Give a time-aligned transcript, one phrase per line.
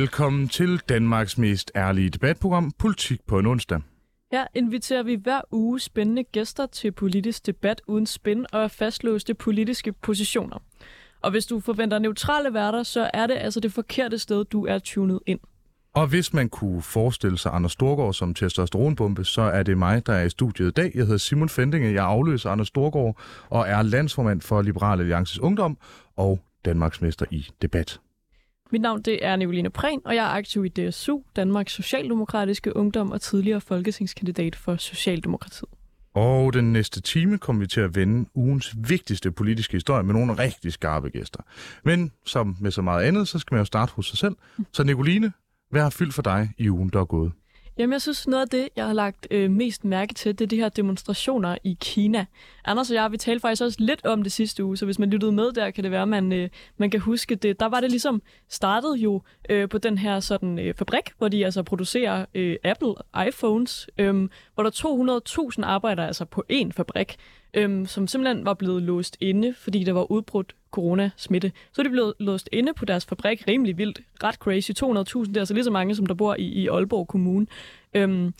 [0.00, 3.80] Velkommen til Danmarks mest ærlige debatprogram, Politik på en onsdag.
[4.32, 9.92] Her inviterer vi hver uge spændende gæster til politisk debat uden spænd og fastlåste politiske
[9.92, 10.58] positioner.
[11.22, 14.78] Og hvis du forventer neutrale værter, så er det altså det forkerte sted, du er
[14.78, 15.40] tunet ind.
[15.94, 20.12] Og hvis man kunne forestille sig Anders Storgård som testosteronbombe, så er det mig, der
[20.12, 20.90] er i studiet i dag.
[20.94, 23.20] Jeg hedder Simon Fendinge, jeg afløser Anders Storgård
[23.50, 25.78] og er landsformand for Liberale Alliances Ungdom
[26.16, 28.00] og Danmarksmester i debat.
[28.72, 33.10] Mit navn det er Nicoline Prehn, og jeg er aktiv i DSU, Danmarks Socialdemokratiske Ungdom
[33.10, 35.68] og tidligere folketingskandidat for Socialdemokratiet.
[36.14, 40.32] Og den næste time kommer vi til at vende ugens vigtigste politiske historie med nogle
[40.38, 41.40] rigtig skarpe gæster.
[41.84, 44.36] Men som med så meget andet, så skal man jo starte hos sig selv.
[44.72, 45.32] Så Nicoline,
[45.70, 47.32] hvad har fyldt for dig i ugen, der er gået?
[47.80, 50.48] Jamen, jeg synes, noget af det, jeg har lagt øh, mest mærke til, det er
[50.48, 52.26] de her demonstrationer i Kina.
[52.64, 55.10] Anders og jeg, vi talte faktisk også lidt om det sidste uge, så hvis man
[55.10, 57.60] lyttede med der, kan det være, at man, øh, man kan huske det.
[57.60, 61.44] Der var det ligesom startet jo øh, på den her sådan øh, fabrik, hvor de
[61.44, 62.94] altså producerer øh, Apple
[63.28, 67.16] iPhones, øh, hvor der 200.000 arbejder altså på én fabrik,
[67.54, 71.52] øhm, som simpelthen var blevet låst inde, fordi der var udbrudt coronasmitte.
[71.72, 74.00] Så er de blevet låst inde på deres fabrik rimelig vildt.
[74.22, 74.70] Ret crazy.
[74.70, 77.46] 200.000, det er altså lige så mange, som der bor i, i Aalborg Kommune.
[77.94, 78.34] Øhm,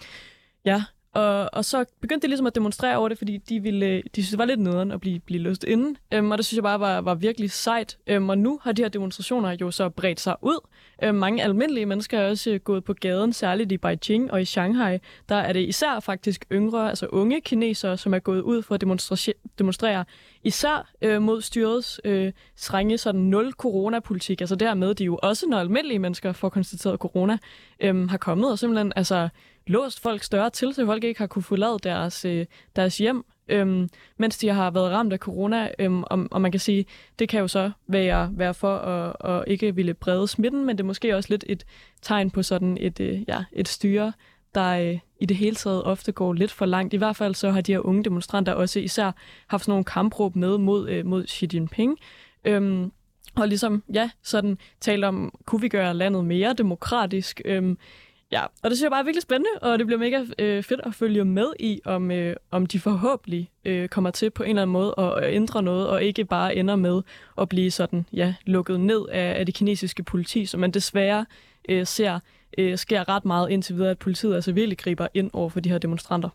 [0.65, 0.83] ja,
[1.15, 4.23] og, og så begyndte de ligesom at demonstrere over det, fordi de, ville, øh, de
[4.23, 5.99] synes, det var lidt nederen at blive, blive låst inde.
[6.13, 7.99] Øhm, og det synes jeg bare var, var virkelig sejt.
[8.07, 10.67] Øhm, og nu har de her demonstrationer jo så bredt sig ud.
[11.03, 14.45] Øhm, mange almindelige mennesker er også øh, gået på gaden, særligt i Beijing og i
[14.45, 14.99] Shanghai.
[15.29, 18.81] Der er det især faktisk yngre, altså unge kinesere, som er gået ud for at
[18.81, 20.05] demonstrere, demonstrere
[20.45, 24.41] især øh, mod styrets øh, strenge sådan nul coronapolitik.
[24.41, 27.39] Altså dermed, de jo også, når almindelige mennesker får konstateret corona,
[27.81, 29.29] øhm, har kommet og simpelthen altså
[29.71, 33.89] låst folk større til, så folk ikke har kunne forlade deres, øh, deres hjem, øhm,
[34.17, 35.71] mens de har været ramt af corona.
[35.79, 36.87] Øhm, og, og man kan sige,
[37.19, 40.85] det kan jo så være, være for at, at ikke ville brede smitten, men det
[40.85, 41.65] er måske også lidt et
[42.03, 44.13] tegn på sådan et, øh, ja, et styre,
[44.55, 46.95] der øh, i det hele taget ofte går lidt for langt.
[46.95, 49.13] I hvert fald så har de her unge demonstranter også især
[49.47, 51.99] haft sådan nogle kampråb med mod, øh, mod Xi Jinping.
[52.45, 52.93] Øhm,
[53.37, 57.41] og ligesom, ja, sådan tale om, kunne vi gøre landet mere demokratisk?
[57.45, 57.79] Øhm,
[58.33, 60.81] Ja, og det synes jeg bare er virkelig spændende, og det bliver mega øh, fedt
[60.85, 64.63] at følge med i, om, øh, om de forhåbentlig øh, kommer til på en eller
[64.63, 67.03] anden måde at, at ændre noget, og ikke bare ender med
[67.41, 71.27] at blive sådan, ja, lukket ned af, af det kinesiske politi, som man desværre
[71.69, 72.21] øh, ser
[72.59, 75.69] øh, sker ret meget indtil videre, at politiet altså virkelig griber ind over for de
[75.69, 76.29] her demonstranter.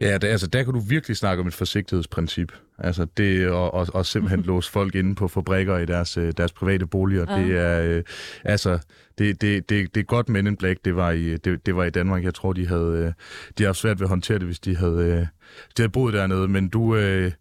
[0.00, 2.52] Ja, det, altså, der kan du virkelig snakke om et forsigtighedsprincip.
[2.78, 6.52] Altså det at, at, at simpelthen låse folk inde på fabrikker i deres, øh, deres
[6.52, 7.42] private boliger, ja.
[7.42, 8.02] det er øh,
[8.44, 8.78] altså
[9.18, 11.84] det, det, det, det er godt Men in Black, det var i det, det var
[11.84, 12.24] i Danmark.
[12.24, 13.12] Jeg tror de havde øh,
[13.58, 15.26] de havde svært ved at håndtere det, hvis de havde øh,
[15.76, 17.32] de havde boet dernede, men du øh,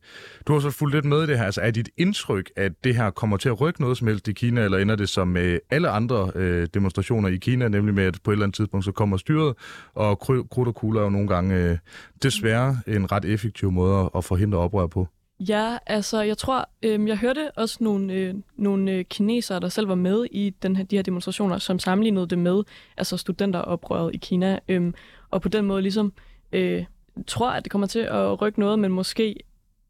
[0.47, 1.45] du har så fulgt lidt med i det her.
[1.45, 4.33] Altså er dit indtryk at det her kommer til at rykke noget som helst i
[4.33, 8.17] Kina eller ender det som med alle andre øh, demonstrationer i Kina, nemlig med at
[8.23, 9.53] på et eller andet tidspunkt så kommer styret
[9.93, 11.77] og krudt og kugler jo nogle gange øh,
[12.23, 15.07] desværre en ret effektiv måde at forhindre oprør på.
[15.39, 19.87] Ja, altså jeg tror, øh, jeg hørte også nogle, øh, nogle øh, kinesere, der selv
[19.87, 22.63] var med i den her, de her demonstrationer, som sammenlignede det med
[22.97, 24.93] altså studenteroprøret i Kina, øh,
[25.29, 26.13] og på den måde ligesom
[26.51, 26.85] øh,
[27.27, 29.35] tror, at det kommer til at rykke noget, men måske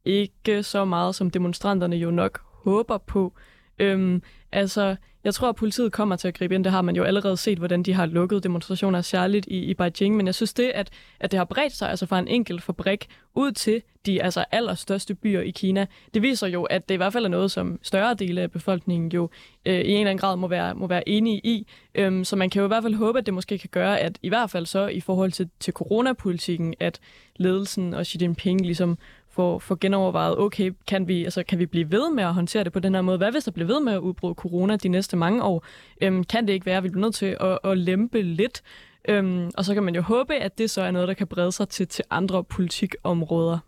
[0.05, 3.33] ikke så meget, som demonstranterne jo nok håber på.
[3.37, 6.63] Øh, Øhm, altså, jeg tror, at politiet kommer til at gribe ind.
[6.63, 10.16] Det har man jo allerede set, hvordan de har lukket demonstrationer, særligt i, i Beijing.
[10.16, 10.89] Men jeg synes det, at,
[11.19, 15.16] at det har bredt sig altså fra en enkelt fabrik ud til de altså allerstørste
[15.16, 18.13] byer i Kina, det viser jo, at det i hvert fald er noget, som større
[18.13, 19.29] dele af befolkningen jo
[19.66, 21.67] øh, i en eller anden grad må være, må være enige i.
[21.95, 24.19] Øhm, så man kan jo i hvert fald håbe, at det måske kan gøre, at
[24.21, 27.00] i hvert fald så i forhold til, til coronapolitikken, at
[27.36, 28.97] ledelsen og Xi Jinping ligesom
[29.33, 32.74] få, få genovervejet, okay, kan vi, altså, kan vi blive ved med at håndtere det
[32.74, 33.18] på den her måde?
[33.18, 35.65] Hvad hvis der bliver ved med at udbryde corona de næste mange år?
[36.01, 38.62] Øhm, kan det ikke være, at vi bliver nødt til at, at lempe lidt?
[39.09, 41.51] Øhm, og så kan man jo håbe, at det så er noget, der kan brede
[41.51, 43.59] sig til, til andre politikområder.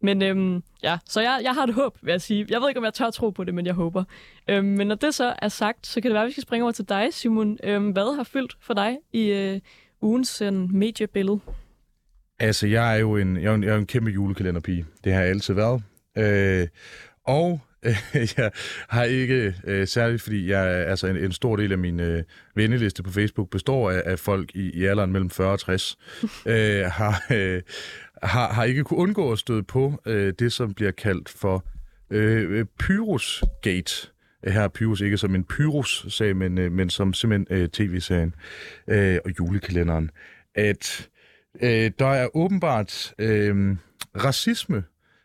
[0.00, 2.46] Men øhm, ja, så jeg, jeg har et håb, vil jeg sige.
[2.50, 4.04] Jeg ved ikke, om jeg tør tro på det, men jeg håber.
[4.48, 6.64] Øhm, men når det så er sagt, så kan det være, at vi skal springe
[6.64, 7.58] over til dig, Simon.
[7.64, 9.60] Øhm, hvad har fyldt for dig i øh,
[10.00, 11.40] ugens sådan, mediebillede?
[12.42, 14.86] Altså, jeg er jo en, jeg er en, jeg er en kæmpe julekalenderpige.
[15.04, 15.82] Det har jeg altid været.
[16.18, 16.68] Øh,
[17.24, 17.96] og øh,
[18.36, 18.50] jeg
[18.88, 22.22] har ikke, øh, særligt fordi jeg altså en, en stor del af min øh,
[22.54, 25.98] venneliste på Facebook består af, af folk i, i alderen mellem 40 og 60,
[26.46, 27.62] øh, har, øh,
[28.22, 31.64] har, har ikke kunne undgå at støde på øh, det, som bliver kaldt for
[32.10, 34.08] øh, Pyrus-gate.
[34.44, 38.34] Her er Pyrus ikke som en Pyrus-sag, men, øh, men som simpelthen øh, tv-serien
[38.88, 40.10] øh, og julekalenderen.
[40.54, 41.08] At
[41.62, 43.76] Øh, der er åbenbart øh,
[44.24, 44.84] racisme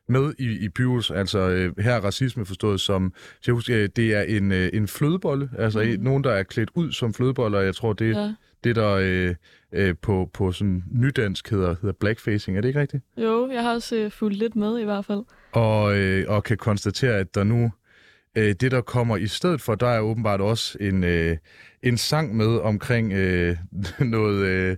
[0.10, 1.12] med i, i Pyrus.
[1.12, 3.14] Altså øh, her er racisme forstået som,
[3.48, 6.04] jeg husker, øh, det er en, øh, en flødebolle, altså mm.
[6.04, 8.34] nogen, der er klædt ud som flødeboller, jeg tror, det, ja.
[8.64, 9.36] det der øh,
[9.74, 12.58] øh, på, på sådan nydansk hedder, hedder blackfacing.
[12.58, 13.04] Er det ikke rigtigt?
[13.18, 15.24] Jo, jeg har også øh, fulgt lidt med i hvert fald.
[15.52, 17.72] Og, øh, og kan konstatere, at der nu
[18.38, 21.38] øh, det, der kommer i stedet for, der er åbenbart også en, øh,
[21.84, 23.58] en sang med omkring øh,
[24.00, 24.46] noget...
[24.46, 24.78] Øh,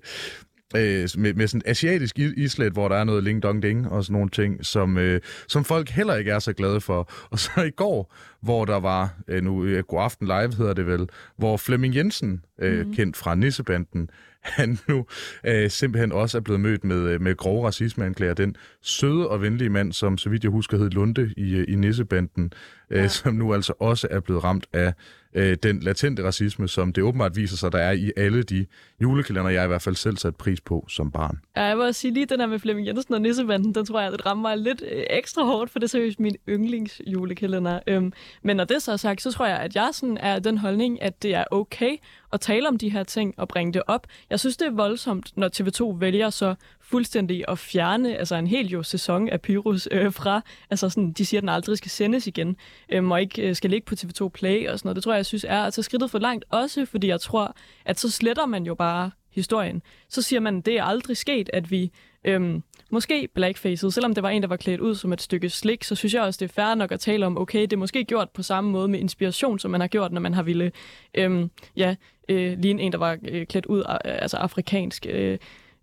[0.76, 4.14] øh, med, med sådan asiatisk islet, hvor der er noget ling dong ding og sådan
[4.14, 7.12] nogle ting, som, øh, som folk heller ikke er så glade for.
[7.32, 10.88] Og så i går, hvor der var, øh, nu øh, God Aften Live hedder det
[10.88, 12.94] vel, hvor Flemming Jensen, øh, mm.
[12.94, 14.10] kendt fra Nissebanden,
[14.44, 15.06] han nu
[15.44, 18.34] øh, simpelthen også er blevet mødt med, øh, med grove racismeanklager.
[18.34, 21.76] Den søde og venlige mand, som så vidt jeg husker hed Lunde i, øh, i
[21.76, 22.54] Nissebanden,
[22.90, 23.08] øh, ja.
[23.08, 24.94] som nu altså også er blevet ramt af
[25.34, 28.66] øh, den latente racisme, som det åbenbart viser sig, der er i alle de
[29.02, 31.40] julekalender, jeg i hvert fald selv sat pris på som barn.
[31.56, 34.02] Ja, jeg vil også sige lige den her med Flemming Jensen og Nissebanden, den tror
[34.02, 37.80] jeg, det rammer mig lidt øh, ekstra hårdt, for det er seriøst min yndlingsjulekalender.
[37.88, 40.58] Øhm, men når det så er sagt, så tror jeg, at jeg sådan er den
[40.58, 41.98] holdning, at det er okay
[42.34, 44.08] at tale om de her ting og bringe det op.
[44.30, 46.56] Jeg synes, det er voldsomt, når TV2 vælger så
[46.90, 51.26] fuldstændig at fjerne altså en hel jo sæson af Pyrus øh, fra, altså sådan, de
[51.26, 52.56] siger, at den aldrig skal sendes igen,
[52.90, 54.96] øh, og ikke øh, skal ligge på TV2 Play og sådan noget.
[54.96, 57.56] Det tror jeg, jeg synes er at tage skridtet for langt, også fordi jeg tror,
[57.86, 59.82] at så sletter man jo bare historien.
[60.10, 61.92] Så siger man, at det er aldrig sket, at vi
[62.24, 65.84] øhm, måske blackfaced, selvom det var en, der var klædt ud som et stykke slik,
[65.84, 68.04] så synes jeg også, det er fair nok at tale om, okay, det er måske
[68.04, 70.72] gjort på samme måde med inspiration, som man har gjort, når man har ville
[71.14, 71.96] øhm, ja,
[72.30, 75.38] øh, ligne en, der var øh, klædt ud, altså afrikansk, øh,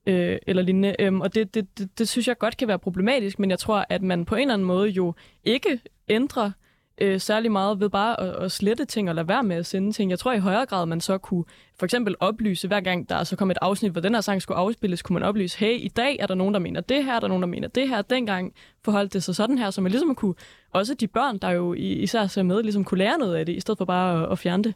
[0.06, 0.96] øh, eller lignende.
[0.98, 3.86] Øhm, og det, det, det, det synes jeg godt kan være problematisk, men jeg tror,
[3.88, 5.14] at man på en eller anden måde jo
[5.44, 6.50] ikke ændrer
[6.98, 9.92] øh, særlig meget ved bare at, at slette ting og lade være med at sende
[9.92, 10.10] ting.
[10.10, 11.44] Jeg tror i højere grad, man så kunne
[11.78, 14.58] for eksempel oplyse, hver gang der så kom et afsnit, hvor den her sang skulle
[14.58, 17.28] afspilles, kunne man oplyse, hey, i dag er der nogen, der mener det her, der
[17.28, 18.02] nogen, der mener det her.
[18.02, 18.52] Dengang
[18.84, 20.34] forholdt det sig sådan her, så man ligesom kunne,
[20.72, 23.60] også de børn, der jo især ser med, ligesom kunne lære noget af det, i
[23.60, 24.74] stedet for bare at, at fjerne det.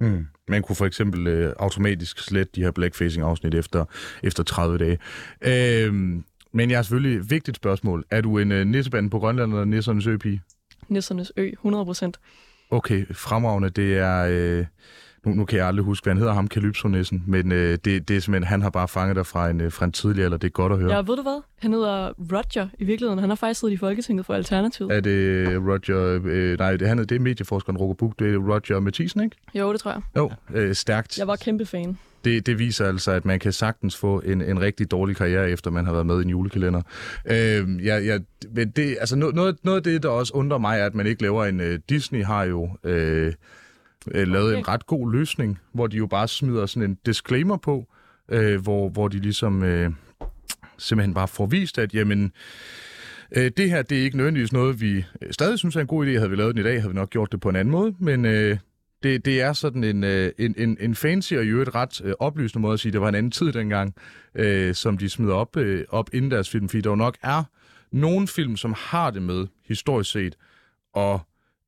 [0.00, 0.26] Mm.
[0.48, 3.84] Man kunne for eksempel øh, automatisk slette de her blackfacing-afsnit efter,
[4.22, 4.98] efter 30 dage.
[5.40, 8.04] Øhm, men jeg har selvfølgelig vigtigt spørgsmål.
[8.10, 10.42] Er du en øh, nisseband på Grønland eller nissernes øpige?
[10.88, 12.20] Nissernes ø, 100 procent.
[12.70, 13.70] Okay, fremragende.
[13.70, 14.26] Det er...
[14.30, 14.66] Øh,
[15.28, 18.16] nu, nu kan jeg aldrig huske, hvad han hedder, ham Calypso-nissen, men øh, det, det
[18.16, 20.48] er simpelthen, han har bare fanget dig fra en, øh, fra en tidligere, eller det
[20.48, 20.92] er godt at høre.
[20.92, 21.42] Ja, ved du hvad?
[21.58, 23.18] Han hedder Roger i virkeligheden.
[23.18, 24.92] Han har faktisk siddet i Folketinget for Alternativet.
[24.92, 28.80] Er det Roger, øh, nej, det, han, det er medieforskeren Roger Buk, det er Roger
[28.80, 29.36] Mathisen, ikke?
[29.54, 30.00] Jo, det tror jeg.
[30.16, 31.18] Jo, øh, stærkt.
[31.18, 31.98] Jeg var kæmpe fan.
[32.24, 35.70] Det, det viser altså, at man kan sagtens få en, en rigtig dårlig karriere, efter
[35.70, 36.82] man har været med i en julekalender.
[37.26, 38.18] Øh, ja, ja,
[38.54, 41.22] men det, altså noget, noget af det, der også undrer mig, er, at man ikke
[41.22, 41.60] laver en...
[41.60, 42.68] Uh, Disney har jo...
[42.84, 43.32] Øh,
[44.14, 44.58] øh, lavet okay.
[44.58, 47.86] en ret god løsning, hvor de jo bare smider sådan en disclaimer på,
[48.28, 49.90] øh, hvor, hvor de ligesom øh,
[50.78, 52.32] simpelthen bare får vist, at jamen,
[53.36, 56.06] øh, det her det er ikke nødvendigvis noget, vi øh, stadig synes er en god
[56.06, 56.10] idé.
[56.10, 57.94] Havde vi lavet den i dag, havde vi nok gjort det på en anden måde,
[57.98, 58.58] men øh,
[59.02, 62.12] det, det er sådan en, øh, en, en, en fancy og jo et ret øh,
[62.18, 63.94] oplysende måde at sige, at det var en anden tid dengang,
[64.34, 67.42] øh, som de smider op, øh, op inden deres film, fordi der jo nok er
[67.92, 70.36] nogle film, som har det med, historisk set,
[70.92, 71.20] og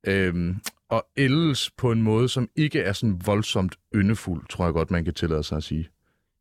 [0.06, 0.54] øh,
[0.90, 5.04] og ældes på en måde, som ikke er sådan voldsomt yndefuld, tror jeg godt, man
[5.04, 5.88] kan tillade sig at sige.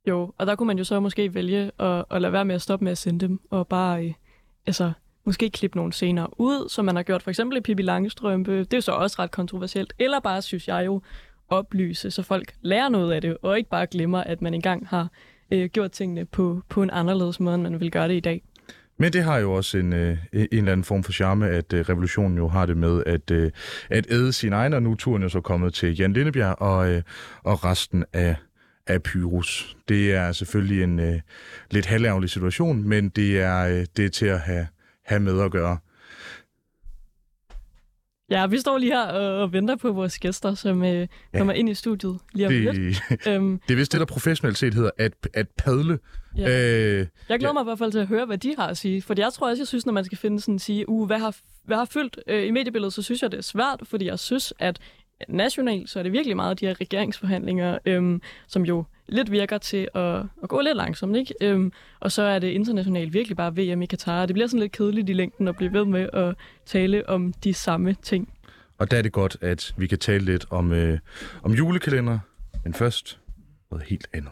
[0.08, 2.62] Jo, og der kunne man jo så måske vælge at, at lade være med at
[2.62, 4.14] stoppe med at sende dem, og bare øh,
[4.66, 4.92] altså,
[5.26, 8.60] måske klippe nogle scener ud, som man har gjort for eksempel i Pippi Langstrømpe.
[8.60, 9.94] Det er jo så også ret kontroversielt.
[10.00, 11.02] Eller bare, synes jeg jo,
[11.50, 15.10] oplyse, så folk lærer noget af det, og ikke bare glemmer, at man engang har
[15.52, 18.42] øh, gjort tingene på, på en anderledes måde, end man vil gøre det i dag.
[19.00, 21.86] Men det har jo også en, øh, en eller anden form for charme, at øh,
[21.90, 23.52] revolutionen jo har det med at, øh,
[23.90, 26.90] at æde sin egen, og nu er turen jo så kommet til Jan Lindebjerg og,
[26.92, 27.02] øh,
[27.44, 28.36] og resten af,
[28.88, 29.78] af Pyrus.
[29.90, 31.20] Det er selvfølgelig en øh,
[31.72, 34.68] lidt halværvelig situation, men det er, øh, det er til at have,
[35.06, 35.78] have med at gøre.
[38.30, 41.60] Ja, vi står lige her og venter på vores gæster, som øh, kommer ja.
[41.60, 43.02] ind i studiet lige om det, lidt.
[43.28, 46.00] Øhm, det er vist det, der professionelt set hedder at, at padle.
[46.38, 46.50] Ja.
[46.50, 47.54] Øh, jeg glæder ja.
[47.54, 49.02] mig i hvert fald til at høre, hvad de har at sige.
[49.02, 51.36] For jeg tror også, jeg synes, når man skal finde sådan sige, uh, hvad har,
[51.64, 54.54] hvad har fyldt øh, i mediebilledet, så synes jeg, det er svært, fordi jeg synes,
[54.60, 54.80] at
[55.28, 59.88] nationalt, så er det virkelig meget de her regeringsforhandlinger, øhm, som jo lidt virker til
[59.96, 61.34] at, at gå lidt langsomt, ikke?
[61.42, 64.26] Øhm, og så er det internationalt virkelig bare VM i Katar.
[64.26, 67.54] Det bliver sådan lidt kedeligt i længden at blive ved med at tale om de
[67.54, 68.34] samme ting.
[68.78, 71.00] Og der er det godt, at vi kan tale lidt om, øh,
[71.44, 72.20] om julekalender,
[72.64, 73.20] men først
[73.72, 74.32] noget helt andet.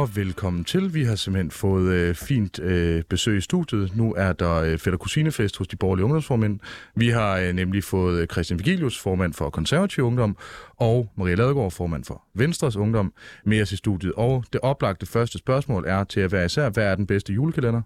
[0.00, 0.94] Og velkommen til.
[0.94, 3.96] Vi har simpelthen fået øh, fint øh, besøg i studiet.
[3.96, 6.60] Nu er der øh, fætter kusinefest hos de borgerlige ungdomsformænd.
[6.94, 10.36] Vi har øh, nemlig fået øh, Christian Vigilius, formand for Konservativ Ungdom,
[10.76, 13.12] og Maria Ladegaard, formand for Venstres Ungdom,
[13.44, 14.12] med os i studiet.
[14.12, 17.82] Og det oplagte første spørgsmål er til at være især, hvad er den bedste julekalender?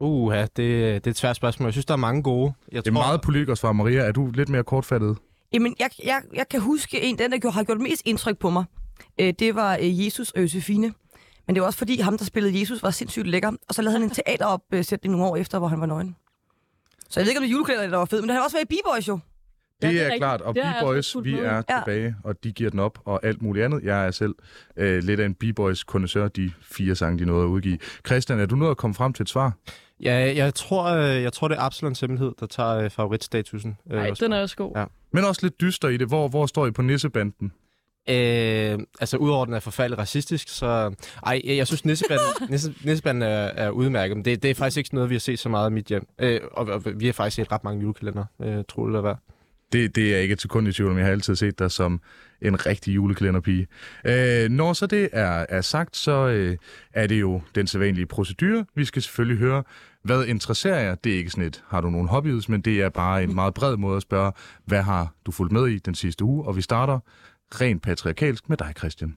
[0.00, 1.66] Uha, det, det er et svært spørgsmål.
[1.66, 2.52] Jeg synes, der er mange gode.
[2.72, 3.72] Jeg Det er meget politikersvar.
[3.72, 5.16] Maria, er du lidt mere kortfattet?
[5.52, 8.50] Jamen, jeg, jeg, jeg kan huske en, den der gjorde, har gjort mest indtryk på
[8.50, 8.64] mig.
[9.20, 10.92] Øh, det var øh, Jesus og Josefine.
[11.46, 13.52] Men det var også fordi, ham, der spillede Jesus, var sindssygt lækker.
[13.68, 16.16] Og så lavede han en teateropsætning nogle år efter, hvor han var nøgen.
[17.10, 18.56] Så jeg ved ikke, om det er julekalender, der var fed, men det har også
[18.56, 19.18] været i B-Boys jo.
[19.82, 21.62] Det, Ja, det er er, klart, og B-Boys, fulgt vi er Ja.
[21.78, 23.82] tilbage, og de giver den op, og alt muligt andet.
[23.84, 24.34] Jeg er selv
[24.76, 27.78] øh, lidt af en B-Boys kondensør, de fire sange, de nåede at udgive.
[28.06, 29.52] Christian, er du nået at komme frem til et svar?
[30.00, 33.76] Ja, jeg tror, øh, jeg tror det er Absalons hemmelighed, der tager øh, favoritstatusen.
[33.90, 34.72] øh, Nej, hos den er også god.
[34.76, 34.84] Ja.
[35.12, 36.08] Men også lidt dyster i det.
[36.08, 37.52] Hvor, hvor står I på nissebanden?
[38.08, 40.94] Øh, altså, udover at den er forfærdeligt racistisk, så...
[41.26, 44.78] Ej, jeg, jeg synes, Nissebanden, Nisse, Nissebanden er, er udmærket, men det, det er faktisk
[44.78, 46.06] ikke noget, vi har set så meget i mit hjem.
[46.18, 49.14] Øh, og, og vi har faktisk set ret mange julekalender, øh, tror det eller hvad.
[49.72, 50.96] Det, det er jeg ikke et sekund i tvivl om.
[50.98, 52.00] Jeg har altid set dig som
[52.42, 53.66] en rigtig julekalenderpige.
[54.04, 56.56] Øh, når så det er, er sagt, så øh,
[56.92, 58.64] er det jo den sædvanlige procedure.
[58.74, 59.62] Vi skal selvfølgelig høre,
[60.02, 60.94] hvad interesserer jer?
[60.94, 63.54] Det er ikke sådan et, har du nogen hobbies, men det er bare en meget
[63.54, 64.32] bred måde at spørge,
[64.64, 66.44] hvad har du fulgt med i den sidste uge?
[66.44, 66.98] Og vi starter
[67.54, 69.16] rent patriarkalsk med dig, Christian.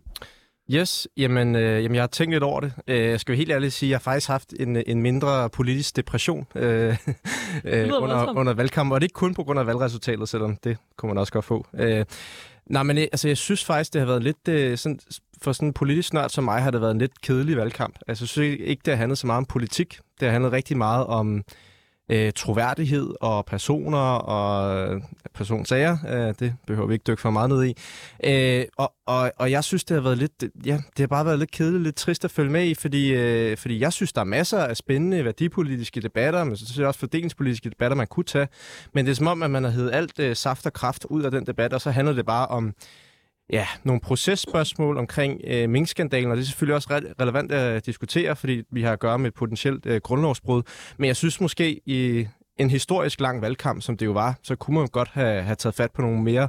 [0.74, 2.74] Yes, jamen, øh, jamen jeg har tænkt lidt over det.
[2.88, 5.50] Øh, jeg skal jo helt ærligt sige, at jeg har faktisk haft en, en mindre
[5.50, 6.64] politisk depression øh,
[7.64, 10.78] øh, under, under valgkampen, og det er ikke kun på grund af valgresultatet, selvom det
[10.98, 11.66] kunne man også godt få.
[11.74, 12.06] Øh,
[12.66, 15.00] nej, men øh, altså, jeg synes faktisk, det har været lidt, øh, sådan,
[15.42, 17.96] for sådan en politisk nørd som mig, har det været en lidt kedelig valgkamp.
[18.08, 20.00] Altså, jeg synes ikke, det har handlet så meget om politik.
[20.20, 21.44] Det har handlet rigtig meget om
[22.12, 25.02] øh, troværdighed og personer og øh,
[25.34, 25.98] personsager.
[26.10, 27.76] Øh, det behøver vi ikke dykke for meget ned i.
[28.24, 31.40] Øh, og, og, og jeg synes, det har været lidt, ja, det har bare været
[31.40, 34.26] lidt kedeligt, lidt trist at følge med i, fordi, øh, fordi jeg synes, der er
[34.26, 38.48] masser af spændende værdipolitiske debatter, men så synes jeg også fordelingspolitiske debatter, man kunne tage.
[38.94, 41.24] Men det er som om, at man har hævet alt øh, saft og kraft ud
[41.24, 42.74] af den debat, og så handler det bare om
[43.52, 48.36] ja, nogle processpørgsmål omkring øh, minkskandalen, og det er selvfølgelig også re- relevant at diskutere,
[48.36, 50.64] fordi vi har at gøre med et potentielt øh, grundlovsbrud.
[50.98, 52.28] Men jeg synes måske i
[52.58, 55.76] en historisk lang valgkamp, som det jo var, så kunne man godt have, have taget
[55.76, 56.48] fat på nogle mere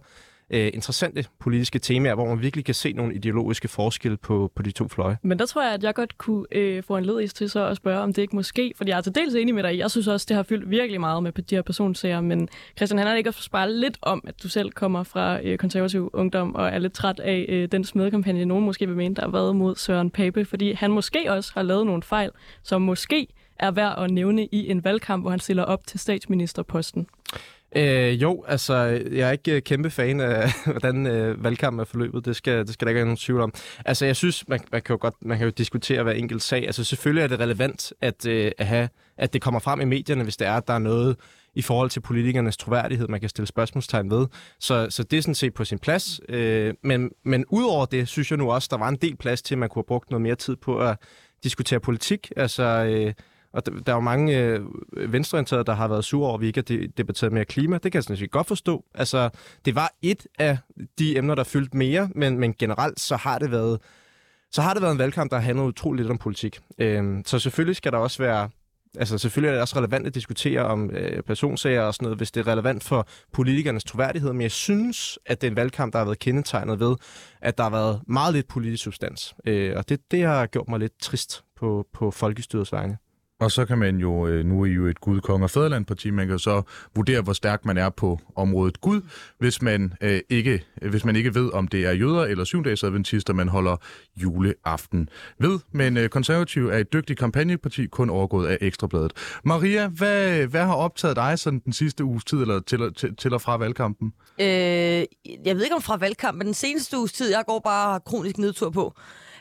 [0.53, 4.71] øh, interessante politiske temaer, hvor man virkelig kan se nogle ideologiske forskelle på, på de
[4.71, 5.19] to fløje.
[5.23, 7.77] Men der tror jeg, at jeg godt kunne øh, få en ledigst til så at
[7.77, 9.79] spørge, om det ikke måske, fordi jeg er til dels enig med dig.
[9.79, 13.07] Jeg synes også, det har fyldt virkelig meget med de her personsager, men Christian, han
[13.07, 16.69] har ikke også spare lidt om, at du selv kommer fra øh, konservativ ungdom og
[16.69, 19.77] er lidt træt af øh, den smedekampagne, nogen måske vil mene, der har været mod
[19.77, 22.31] Søren Pape, fordi han måske også har lavet nogle fejl,
[22.63, 23.27] som måske
[23.59, 27.07] er værd at nævne i en valgkamp, hvor han stiller op til statsministerposten.
[27.77, 28.75] Øh, jo, altså,
[29.13, 32.25] jeg er ikke øh, kæmpe fan af, hvordan øh, valgkampen er forløbet.
[32.25, 33.55] Det skal, det skal der ikke være nogen tvivl om.
[33.85, 36.67] Altså, jeg synes, man, man, kan jo godt man kan jo diskutere hver enkelt sag.
[36.67, 40.23] Altså, selvfølgelig er det relevant, at, øh, at, have, at det kommer frem i medierne,
[40.23, 41.17] hvis det er, at der er noget
[41.55, 44.27] i forhold til politikernes troværdighed, man kan stille spørgsmålstegn ved.
[44.61, 46.21] Så, så det er sådan set på sin plads.
[46.29, 49.55] Øh, men, men udover det, synes jeg nu også, der var en del plads til,
[49.55, 50.97] at man kunne have brugt noget mere tid på at
[51.45, 52.33] diskutere politik.
[52.37, 53.13] Altså, øh,
[53.53, 54.61] og der, der er jo mange øh,
[55.13, 57.75] venstreorienterede, der har været sure over, at vi ikke har de- debatteret mere klima.
[57.75, 58.85] Det kan jeg sådan set godt forstå.
[58.95, 59.31] Altså,
[59.65, 60.59] det var et af
[60.99, 63.81] de emner, der fyldte mere, men, men generelt så har det været
[64.55, 66.61] så har det været en valgkamp, der har handlet utroligt lidt om politik.
[66.79, 68.49] Øhm, så selvfølgelig skal der også være
[68.99, 72.31] Altså selvfølgelig er det også relevant at diskutere om øh, personsager og sådan noget, hvis
[72.31, 75.99] det er relevant for politikernes troværdighed, men jeg synes, at det er en valgkamp, der
[75.99, 76.97] har været kendetegnet ved,
[77.41, 79.35] at der har været meget lidt politisk substans.
[79.47, 82.97] Øh, og det, det har gjort mig lidt trist på, på folkestyrets vegne.
[83.43, 86.11] Og så kan man jo, øh, nu er I jo et Gud, Kong og Fæderland-parti,
[86.11, 86.63] man kan jo så
[86.95, 89.01] vurdere, hvor stærk man er på området Gud,
[89.39, 93.49] hvis man, øh, ikke, hvis man ikke ved, om det er jøder eller syvdagsadventister, man
[93.49, 93.77] holder
[94.17, 95.09] juleaften
[95.39, 95.59] ved.
[95.73, 99.13] Men øh, konservativ er et dygtigt kampagneparti, kun overgået af Ekstrabladet.
[99.45, 103.35] Maria, hvad, hvad har optaget dig sådan den sidste uges tid, eller til, til, til
[103.35, 104.13] og fra valgkampen?
[104.41, 108.01] Øh, jeg ved ikke om fra valgkampen, men den seneste uges tid, jeg går bare
[108.01, 108.95] kronisk nedtur på.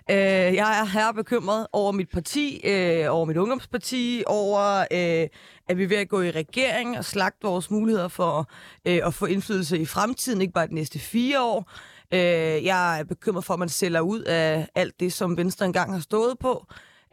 [0.10, 0.16] Øh,
[0.56, 5.28] jeg er her bekymret over mit parti, øh, over mit ungdomsparti, over øh,
[5.68, 8.50] at vi er ved at gå i regering og slagte vores muligheder for
[8.88, 11.72] øh, at få indflydelse i fremtiden, ikke bare de næste fire år.
[12.14, 12.20] Øh,
[12.66, 16.00] jeg er bekymret for, at man sælger ud af alt det, som Venstre engang har
[16.00, 16.66] stået på,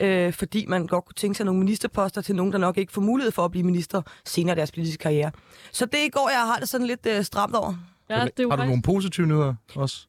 [0.02, 3.00] øh, fordi man godt kunne tænke sig nogle ministerposter til nogen, der nok ikke får
[3.00, 5.30] mulighed for at blive minister senere i deres politiske karriere.
[5.73, 7.75] Så det i går, jeg har det sådan lidt øh, stramt over.
[8.11, 8.66] Ja, det er Har du faktisk...
[8.66, 10.07] nogle positive nyheder også?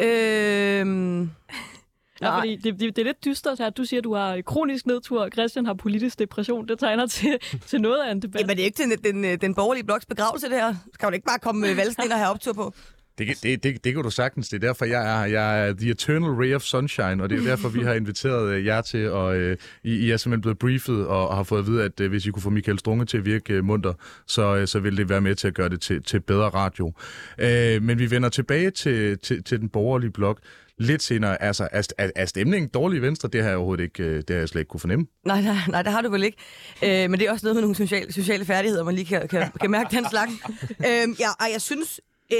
[0.00, 0.86] Øh,
[2.20, 3.70] Ja, fordi det, det, det er lidt dystert her.
[3.70, 6.68] Du siger, at du har kronisk nedtur, og Christian har politisk depression.
[6.68, 8.40] Det tegner til, til noget af en debat.
[8.40, 10.74] Jamen, det er ikke til den, den, den borgerlige bloks begravelse, det her.
[10.94, 12.74] Skal man ikke bare komme med valgsten og have optur på?
[13.18, 14.48] Det, det, det, det kan du sagtens.
[14.48, 17.42] Det er derfor, jeg er, jeg er the eternal ray of sunshine, og det er
[17.42, 21.06] derfor, vi har inviteret øh, jer til, og øh, I, I er simpelthen blevet briefet
[21.06, 23.18] og, og har fået at vide, at øh, hvis I kunne få Michael Strunge til
[23.18, 23.92] at virke øh, munter,
[24.26, 26.92] så, øh, så vil det være med til at gøre det til, til bedre radio.
[27.38, 30.38] Øh, men vi vender tilbage til, til, til den borgerlige blok
[30.78, 31.42] lidt senere.
[31.42, 33.28] Altså, er, er, er stemningen dårlig i Venstre?
[33.28, 35.06] Det har jeg overhovedet ikke, øh, det har jeg slet ikke kunne fornemme.
[35.26, 36.38] Nej, nej, nej, det har du vel ikke.
[36.84, 39.50] Øh, men det er også noget med nogle sociale, sociale færdigheder, man lige kan, kan,
[39.60, 40.32] kan mærke den slags.
[40.88, 42.00] øh, ja, og jeg synes,
[42.32, 42.38] øh,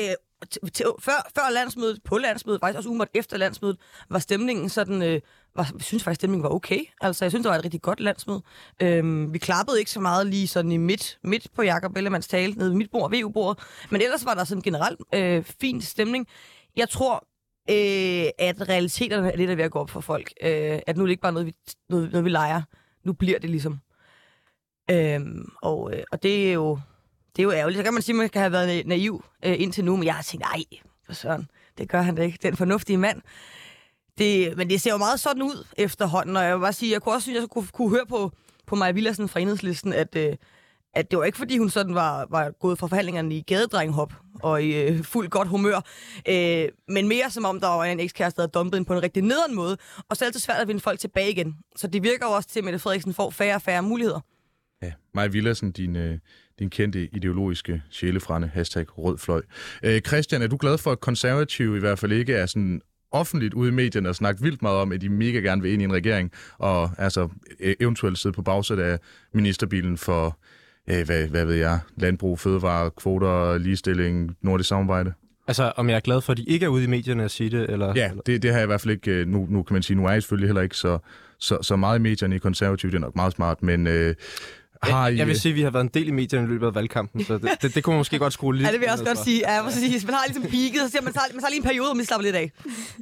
[0.55, 3.77] t- t- før, før landsmødet, på landsmødet, faktisk også umiddelbart efter landsmødet,
[4.11, 5.03] var stemningen sådan...
[5.03, 5.21] Øh,
[5.57, 6.81] var, jeg synes faktisk, stemningen var okay.
[7.01, 8.43] Altså, jeg synes, det var et rigtig godt landsmøde.
[8.83, 12.53] Øhm, vi klappede ikke så meget lige sådan i midt, midt på Jakob Ellemanns tale,
[12.53, 13.65] nede ved mit bord, VU-bordet.
[13.91, 16.27] Men ellers var der sådan generelt øh, fin stemning.
[16.77, 17.27] Jeg tror,
[17.71, 20.33] øh, at realiteterne er lidt der ved at gå op for folk.
[20.43, 21.55] Øh, at nu er det ikke bare noget, vi,
[21.89, 22.63] noget, noget, vi leger.
[23.05, 23.79] Nu bliver det ligesom.
[24.91, 25.21] Øh,
[25.63, 26.79] og, øh, og det er jo
[27.37, 27.79] det er jo ærgerligt.
[27.79, 30.15] Så kan man sige, at man kan have været naiv øh, indtil nu, men jeg
[30.15, 30.65] har tænkt, nej,
[31.07, 32.39] for søren, det gør han da ikke.
[32.43, 33.23] Den fornuftige mand.
[34.19, 37.03] Det, men det ser jo meget sådan ud efterhånden, og jeg vil bare sige, jeg
[37.03, 38.33] kunne også synes, jeg kunne, kunne høre på,
[38.67, 40.37] på Maja Villersen fra enhedslisten, at, øh,
[40.95, 44.63] at det var ikke, fordi hun sådan var, var gået fra forhandlingerne i gadedrenghop og
[44.63, 45.85] i øh, fuld godt humør,
[46.29, 49.03] øh, men mere som om, der var en ekskæreste, der havde dumpet hende på en
[49.03, 49.77] rigtig nederen måde,
[50.09, 51.57] og så er det altid svært at vinde folk tilbage igen.
[51.77, 54.21] Så det virker jo også til, at Mette Frederiksen får færre og færre muligheder.
[54.83, 56.19] Ja, Maja Villersen, din, øh,
[56.59, 59.43] din kendte ideologiske sjælefrænde, hashtag rødfløj.
[59.83, 62.81] Øh, Christian, er du glad for, at konservative i hvert fald ikke er sådan
[63.15, 65.83] offentligt ude i medierne og snakke vildt meget om, at de mega gerne vil ind
[65.83, 67.29] i en regering, og altså
[67.61, 68.99] e- eventuelt sidde på bagsæt af
[69.33, 70.39] ministerbilen for,
[70.91, 75.13] øh, hvad, hvad ved jeg, landbrug, fødevare, kvoter, ligestilling, nordisk samarbejde?
[75.47, 77.51] Altså, om jeg er glad for, at de ikke er ude i medierne at sige
[77.51, 77.93] det, eller...
[77.97, 79.97] Ja, det, det har jeg i hvert fald ikke, øh, nu, nu kan man sige,
[79.97, 80.99] nu er jeg selvfølgelig heller ikke så,
[81.39, 84.15] så, så meget i medierne i konservativ, det er nok meget smart, men øh,
[84.83, 85.17] har I...
[85.17, 87.25] Jeg vil sige, at vi har været en del i medierne i løbet af valgkampen,
[87.25, 89.05] så det, det, det kunne man måske godt skrue lidt Ja, det vil jeg også
[89.05, 89.53] godt sige.
[89.55, 90.05] Ja, præcis.
[90.05, 91.95] Man har ligesom peaked, så siger man, man tager, man tager lige en periode, hvor
[91.95, 92.53] man slapper lidt af.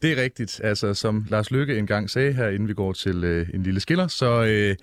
[0.03, 0.61] Det er rigtigt.
[0.65, 4.09] Altså, som Lars Lykke engang sagde her, inden vi går til øh, en lille skiller,
[4.09, 4.77] så øh,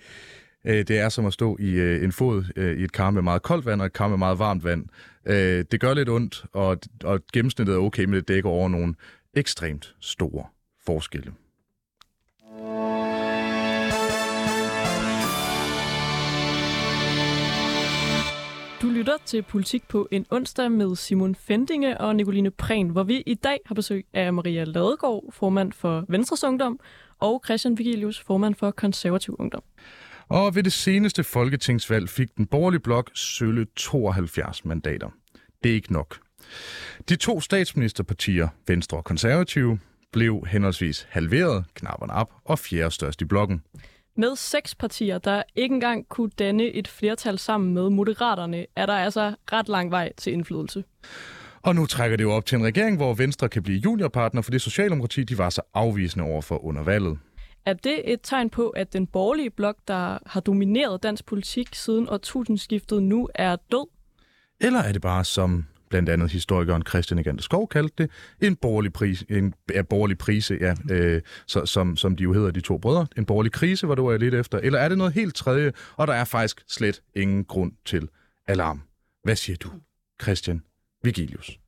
[0.64, 3.22] øh, det er som at stå i øh, en fod øh, i et kar med
[3.22, 4.84] meget koldt vand og et kar med meget varmt vand.
[5.26, 8.94] Øh, det gør lidt ondt, og, og gennemsnittet er okay, men det dækker over nogle
[9.34, 10.44] ekstremt store
[10.86, 11.32] forskelle.
[18.82, 23.22] Du lytter til Politik på en onsdag med Simon Fendinge og Nicoline Prehn, hvor vi
[23.26, 26.80] i dag har besøg af Maria Ladegaard, formand for Venstres Ungdom,
[27.18, 29.62] og Christian Vigilius, formand for Konservativ Ungdom.
[30.30, 35.08] Og ved det seneste folketingsvalg fik den borgerlige blok sølle 72 mandater.
[35.62, 36.18] Det er ikke nok.
[37.08, 39.78] De to statsministerpartier, Venstre og Konservative,
[40.12, 43.62] blev henholdsvis halveret, knapperne op, og fjerde størst i blokken.
[44.16, 48.94] Med seks partier, der ikke engang kunne danne et flertal sammen med Moderaterne, er der
[48.94, 50.84] altså ret lang vej til indflydelse.
[51.62, 54.50] Og nu trækker det jo op til en regering, hvor Venstre kan blive juniorpartner for
[54.50, 57.18] det socialdemokrati, de var så afvisende over for under valget.
[57.66, 62.08] Er det et tegn på, at den borgerlige blok, der har domineret dansk politik siden
[62.08, 63.88] årtusindskiftet, nu er død?
[64.60, 68.10] Eller er det bare, som blandt andet historikeren Christian Egander Skov kaldte det,
[68.46, 72.50] en borgerlig, pris, en ja, borgerlig prise, ja, øh, så, som, som de jo hedder,
[72.50, 73.06] de to brødre.
[73.16, 74.58] En borgerlig krise, var det var jeg lidt efter.
[74.58, 78.08] Eller er det noget helt tredje, og der er faktisk slet ingen grund til
[78.46, 78.82] alarm?
[79.24, 79.68] Hvad siger du,
[80.22, 80.62] Christian
[81.02, 81.58] Vigilius?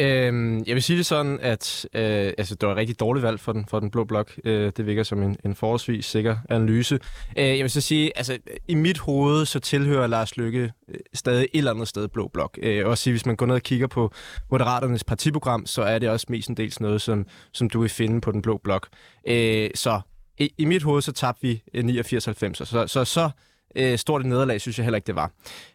[0.00, 3.40] Øhm, jeg vil sige det sådan, at øh, altså, det var et rigtig dårligt valg
[3.40, 4.32] for den, for den blå blok.
[4.44, 6.98] Øh, det virker som en, en forholdsvis sikker analyse.
[7.38, 11.42] Øh, jeg vil så sige, altså i mit hoved, så tilhører Lars Lykke øh, stadig
[11.42, 12.58] et eller andet sted blå blok.
[12.62, 14.12] Øh, også hvis man går ned og kigger på
[14.50, 18.42] Moderaternes partiprogram, så er det også mestendels noget, som, som du vil finde på den
[18.42, 18.88] blå blok.
[19.28, 20.00] Øh, så
[20.38, 22.54] i, i mit hoved, så tabte vi øh, 89-90.
[22.54, 23.30] Så, så, så, så
[23.76, 25.30] øh, stort et nederlag, synes jeg heller ikke, det var.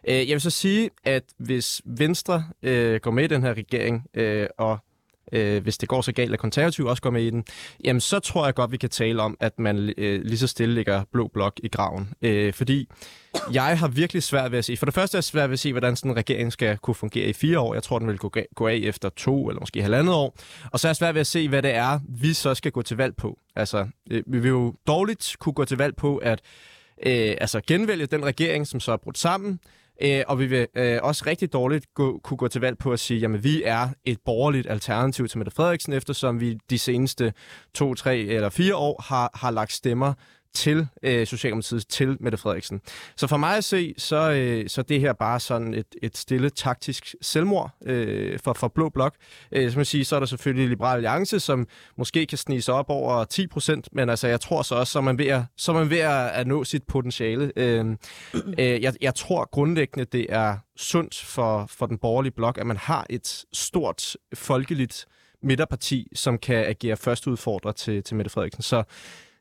[0.08, 4.06] Øh, jeg vil så sige, at hvis Venstre øh, går med i den her regering,
[4.14, 4.78] øh, og
[5.32, 7.44] øh, hvis det går så galt, at konservative også går med i den,
[7.84, 10.74] jamen så tror jeg godt, vi kan tale om, at man øh, lige så stille
[10.74, 12.12] ligger blå blok i graven.
[12.22, 12.88] Øh, fordi
[13.52, 15.60] jeg har virkelig svært ved at se, for det første er jeg svært ved at
[15.60, 17.74] se, hvordan sådan en regering skal kunne fungere i fire år.
[17.74, 20.36] Jeg tror, den vil gå, gå af efter to eller måske halvandet år.
[20.72, 22.82] Og så er jeg svært ved at se, hvad det er, vi så skal gå
[22.82, 23.38] til valg på.
[23.56, 26.40] Altså, øh, vi vil jo dårligt kunne gå til valg på, at
[27.06, 29.60] øh, altså genvælge den regering, som så er brudt sammen,
[30.02, 33.00] øh, og vi vil øh, også rigtig dårligt gå, kunne gå til valg på at
[33.00, 37.32] sige, jamen vi er et borgerligt alternativ til Mette Frederiksen, eftersom vi de seneste
[37.74, 40.12] to, tre eller fire år har, har lagt stemmer
[40.54, 42.80] til øh, Socialdemokratiet, til Mette Frederiksen.
[43.16, 46.50] Så for mig at se, så, øh, så det her bare sådan et, et stille
[46.50, 49.14] taktisk selvmord øh, for, for Blå Blok.
[49.52, 52.74] Øh, som jeg siger, så er der selvfølgelig Liberal Alliance, som måske kan snige sig
[52.74, 55.42] op over 10 procent, men altså, jeg tror så også, så er man ved at,
[55.56, 57.52] så man ved at, at nå sit potentiale.
[57.56, 57.96] Øh,
[58.34, 62.76] øh, jeg, jeg tror grundlæggende, det er sundt for, for den borgerlige blok, at man
[62.76, 65.06] har et stort folkeligt
[65.42, 68.62] midterparti, som kan agere første udfordrer til, til Mette Frederiksen.
[68.62, 68.82] Så,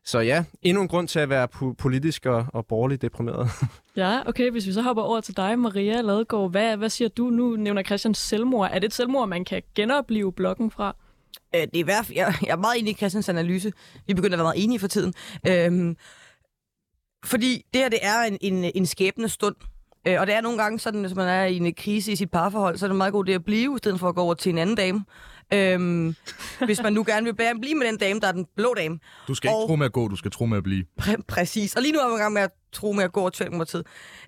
[0.08, 3.50] så ja, endnu en grund til at være po- politisk og, og borgerligt deprimeret.
[3.96, 4.52] Ja, okay.
[4.52, 6.52] Hvis vi så hopper over til dig, Maria Ladegaard.
[6.52, 7.30] Hvad, hvad siger du?
[7.30, 8.70] Nu nævner Christian selvmord.
[8.74, 10.96] Er det et selvmord, man kan genopleve blokken fra?
[11.56, 13.72] Øh, det er i hvert fald, jeg, jeg er meget enig i Christians analyse.
[14.08, 15.14] Vi begynder at være meget enige for tiden.
[15.48, 15.98] Øhm,
[17.26, 19.56] fordi det her, det er en, en, en skæbne stund.
[20.08, 22.32] Øh, og det er nogle gange sådan, hvis man er i en krise i sit
[22.32, 24.34] parforhold, så er det meget god idé at blive, i stedet for at gå over
[24.34, 25.06] til en anden dame.
[25.54, 26.16] Øhm,
[26.66, 29.00] hvis man nu gerne vil blive med den dame, der er den blå dame.
[29.28, 30.86] Du skal ikke Og- tro med at gå, du skal tro med at blive.
[31.02, 31.76] Præ- præcis.
[31.76, 33.38] Og lige nu er jeg i gang med at tro med at gå over til
[33.38, 33.86] Socialdemokratiet.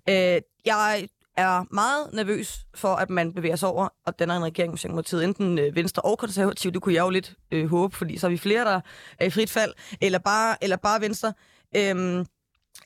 [0.10, 4.44] Øh, jeg er meget nervøs for, at man bevæger sig over, og den er en
[4.44, 7.96] regering med Socialdemokratiet, enten øh, Venstre og Konservativ, det kunne jeg jo lidt øh, håbe,
[7.96, 8.82] fordi så er vi flere, der
[9.20, 11.34] er i frit fald, eller bare, eller bare Venstre.
[11.76, 12.26] Øhm,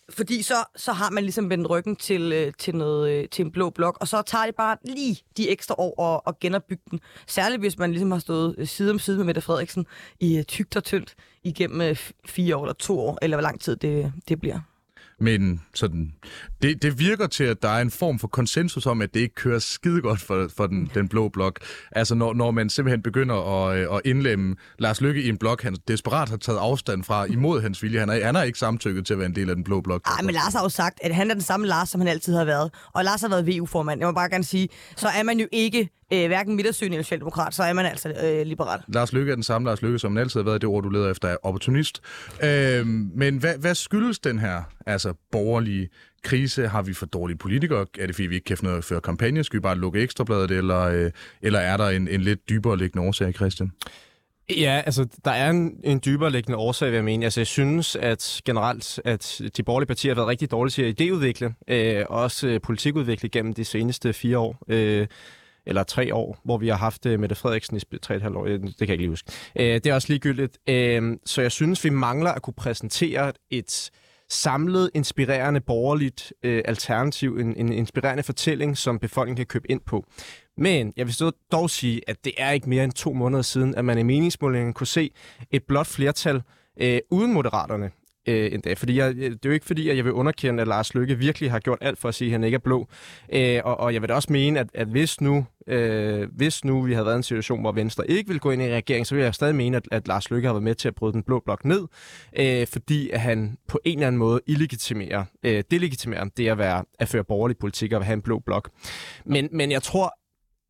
[0.10, 3.52] fordi så, så har man ligesom vendt ryggen til, øh, til, noget, øh, til en
[3.52, 7.00] blå blok, og så tager det bare lige de ekstra år at, at genopbygge den.
[7.28, 9.86] Særligt hvis man ligesom har stået øh, side om side med Mette Frederiksen
[10.20, 14.14] i tygt og tyndt igennem fire år eller to år, eller hvor lang tid det,
[14.30, 14.60] det bliver.
[15.24, 16.14] Men sådan,
[16.62, 19.36] det, det virker til, at der er en form for konsensus om, at det ikke
[19.36, 21.60] kører skide godt for, for den, den blå blok.
[21.92, 25.64] Altså når, når man simpelthen begynder at, øh, at indlemme Lars Lykke i en blok,
[25.64, 28.00] han desperat har taget afstand fra imod hans vilje.
[28.00, 30.06] Han er, han er ikke samtykket til at være en del af den blå blok.
[30.06, 32.36] Nej, men Lars har jo sagt, at han er den samme Lars, som han altid
[32.36, 32.72] har været.
[32.94, 34.00] Og Lars har været VU-formand.
[34.00, 37.54] Jeg må bare gerne sige, så er man jo ikke øh, hverken midtersøgende eller socialdemokrat,
[37.54, 38.80] så er man altså øh, liberal.
[38.88, 40.62] Lars Lykke er den samme Lars Lykke, som altid har været.
[40.62, 42.02] Det ord, du leder efter, er opportunist.
[42.44, 45.90] Øhm, men hvad, hvad skyldes den her altså, borgerlige
[46.24, 46.68] krise?
[46.68, 47.86] Har vi for dårlige politikere?
[48.00, 49.44] Er det fordi, vi ikke kan finde noget at føre kampagne?
[49.44, 50.52] Skal vi bare lukke ekstrabladet?
[50.52, 53.72] Eller, øh, eller er der en, en lidt dybere liggende årsag, Christian?
[54.50, 57.26] Ja, altså, der er en, en dybere liggende årsag, vil jeg mene.
[57.26, 61.02] Altså, jeg synes, at generelt, at de borgerlige partier har været rigtig dårlige til at
[61.02, 64.64] idéudvikle, øh, og også øh, politikudvikle gennem de seneste fire år.
[64.68, 65.08] Øh,
[65.66, 68.22] eller tre år, hvor vi har haft øh, Mette Frederiksen i sp- tre og et
[68.22, 68.46] halvt år.
[68.46, 69.32] Øh, det kan jeg ikke lige huske.
[69.60, 70.58] Øh, det er også ligegyldigt.
[70.70, 73.92] Øh, så jeg synes, vi mangler at kunne præsentere et
[74.30, 80.06] samlet, inspirerende borgerligt øh, alternativ, en, en inspirerende fortælling, som befolkningen kan købe ind på.
[80.58, 81.16] Men jeg vil
[81.52, 84.74] dog sige, at det er ikke mere end to måneder siden, at man i meningsmålingen
[84.74, 85.12] kunne se
[85.52, 86.42] et blot flertal
[86.82, 87.92] øh, uden moderaterne
[88.28, 88.74] øh, endda.
[88.74, 91.18] Fordi jeg, øh, det er jo ikke fordi, at jeg vil underkende, at Lars Løkke
[91.18, 92.88] virkelig har gjort alt for at sige, at han ikke er blå.
[93.34, 96.82] Øh, og, og jeg vil da også mene, at, at hvis, nu, øh, hvis nu
[96.82, 99.16] vi havde været i en situation, hvor Venstre ikke ville gå ind i regeringen, så
[99.16, 101.24] vil jeg stadig mene, at, at Lars Løkke har været med til at bryde den
[101.24, 101.88] blå blok ned,
[102.40, 106.84] øh, fordi at han på en eller anden måde illegitimerer, øh, delegitimerer det at, være,
[107.00, 108.70] at føre borgerlig politik og at have en blå blok.
[109.26, 110.14] Men, men jeg tror,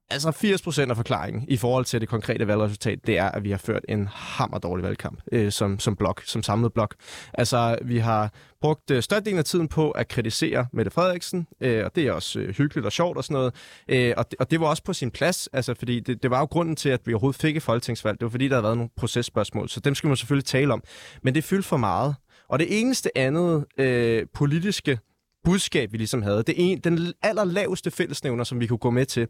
[0.10, 3.58] Altså 80% af forklaringen i forhold til det konkrete valgresultat, det er, at vi har
[3.58, 6.96] ført en hammerdårlig valgkamp øh, som, som blok, som samlet blok.
[7.34, 11.96] Altså, vi har brugt øh, størstedelen af tiden på at kritisere Mette Frederiksen, øh, og
[11.96, 13.54] det er også øh, hyggeligt og sjovt og sådan noget.
[13.88, 16.40] Øh, og, det, og det var også på sin plads, altså, fordi det, det var
[16.40, 18.20] jo grunden til, at vi overhovedet fik et folketingsvalg.
[18.20, 20.84] Det var fordi, der havde været nogle processpørgsmål, så dem skal man selvfølgelig tale om.
[21.24, 22.16] Men det fyldte for meget.
[22.50, 25.00] Og det eneste andet øh, politiske
[25.44, 29.28] budskab, vi ligesom havde, det en, den allerlaveste fællesnævner, som vi kunne gå med til,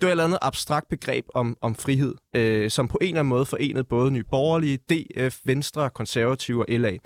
[0.00, 3.20] det var et eller andet abstrakt begreb om, om frihed, øh, som på en eller
[3.20, 6.96] anden måde forenede både Nye Borgerlige, DF, Venstre, Konservative og LA.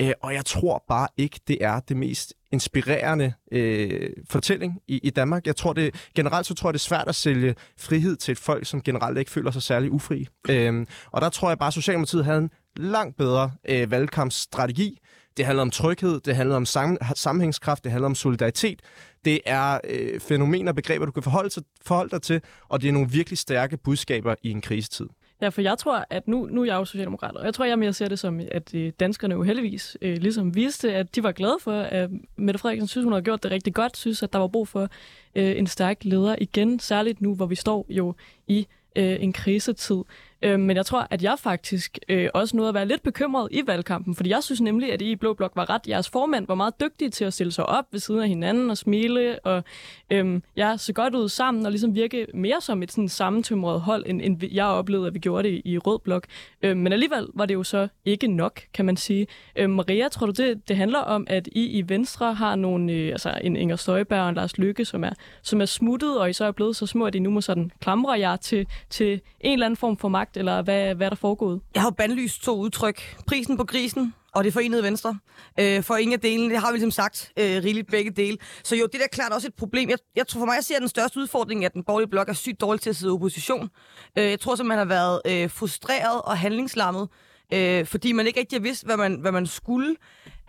[0.00, 5.10] Øh, og jeg tror bare ikke, det er det mest inspirerende øh, fortælling i, i
[5.10, 5.46] Danmark.
[5.46, 8.38] Jeg tror det, generelt så tror jeg, det er svært at sælge frihed til et
[8.38, 10.26] folk, som generelt ikke føler sig særlig ufri.
[10.48, 14.98] Øh, og der tror jeg bare, at Socialdemokratiet havde en langt bedre øh, valgkampsstrategi.
[15.36, 18.80] Det handler om tryghed, det handler om sam- sammenhængskraft, det handler om solidaritet.
[19.24, 22.88] Det er øh, fænomener og begreber, du kan forholde, sig, forholde dig til, og det
[22.88, 25.06] er nogle virkelig stærke budskaber i en krisetid.
[25.40, 27.78] Ja, for jeg tror, at nu, nu er jeg jo socialdemokrat, og jeg tror, jeg
[27.78, 31.32] mere ser det som, at øh, danskerne jo heldigvis øh, ligesom viste, at de var
[31.32, 34.38] glade for, at Mette Frederiksen synes, hun har gjort det rigtig godt, synes, at der
[34.38, 34.88] var brug for
[35.34, 38.14] øh, en stærk leder igen, særligt nu, hvor vi står jo
[38.46, 38.66] i
[38.96, 40.02] øh, en krisetid.
[40.42, 43.62] Øh, men jeg tror, at jeg faktisk øh, også nåede at være lidt bekymret i
[43.66, 45.88] valgkampen, fordi jeg synes nemlig, at I i Blå Blok var ret.
[45.88, 48.76] Jeres formand var meget dygtige til at stille sig op ved siden af hinanden og
[48.76, 49.64] smile, og
[50.10, 54.04] øh, jeg så godt ud sammen og ligesom virke mere som et sådan sammentømret hold,
[54.06, 56.26] end, end jeg oplevede, at vi gjorde det i Rød Blok.
[56.62, 59.26] Øh, men alligevel var det jo så ikke nok, kan man sige.
[59.56, 63.08] Øh, Maria, tror du, det, det handler om, at I i Venstre har nogle, øh,
[63.08, 65.10] altså en Inger Støjberg og en Lars Lykke, som er,
[65.42, 67.70] som er smuttet, og I så er blevet så små, at I nu må sådan
[67.80, 71.10] klamre jer til, til en eller anden form for magt, sagt, eller hvad, hvad er
[71.10, 71.60] der foregået?
[71.74, 73.16] Jeg har bandlyst to udtryk.
[73.26, 75.18] Prisen på grisen og det forenede venstre.
[75.60, 78.38] Øh, for ingen af delene, det har vi ligesom sagt øh, rigeligt begge dele.
[78.64, 79.90] Så jo, det er klart også et problem.
[79.90, 82.28] Jeg, jeg tror for mig, jeg ser, at den største udfordring, at den borgerlige blok
[82.28, 83.70] er sygt dårlig til at sidde i opposition.
[84.18, 87.08] Øh, jeg tror simpelthen, man har været øh, frustreret og handlingslammet,
[87.52, 89.96] øh, fordi man ikke rigtig har vidst, hvad man, hvad man skulle.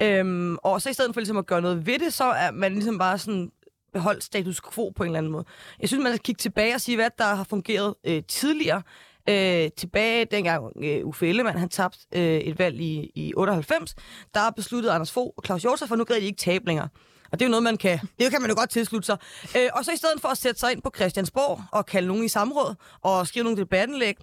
[0.02, 2.74] Øh, og så i stedet for ligesom at gøre noget ved det, så er man
[2.74, 3.52] ligesom bare sådan
[3.94, 5.46] beholdt status quo på en eller anden måde.
[5.80, 8.82] Jeg synes, man skal kigge tilbage og sige, hvad der har fungeret øh, tidligere.
[9.30, 13.96] Øh, tilbage dengang øh, Uffe Ellemann, han tabte øh, et valg i, i 98,
[14.34, 16.90] der besluttede Anders Fogh og Claus Hjort for nu gad de ikke tabe længere.
[17.32, 19.18] Og det er jo noget, man kan, det kan man jo godt tilslutte sig.
[19.58, 22.24] Øh, og så i stedet for at sætte sig ind på Christiansborg og kalde nogen
[22.24, 24.16] i samråd og skrive nogle debattenlæg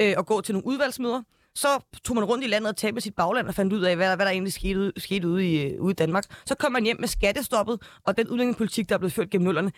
[0.00, 1.22] øh, og gå til nogle udvalgsmøder,
[1.54, 1.68] så
[2.04, 4.26] tog man rundt i landet og tabte sit bagland og fandt ud af, hvad, hvad
[4.26, 6.24] der egentlig skete, ude, skete ude, i, øh, ude i Danmark.
[6.46, 9.72] Så kom man hjem med skattestoppet og den udlændingepolitik, der er blevet ført gennem nullerne.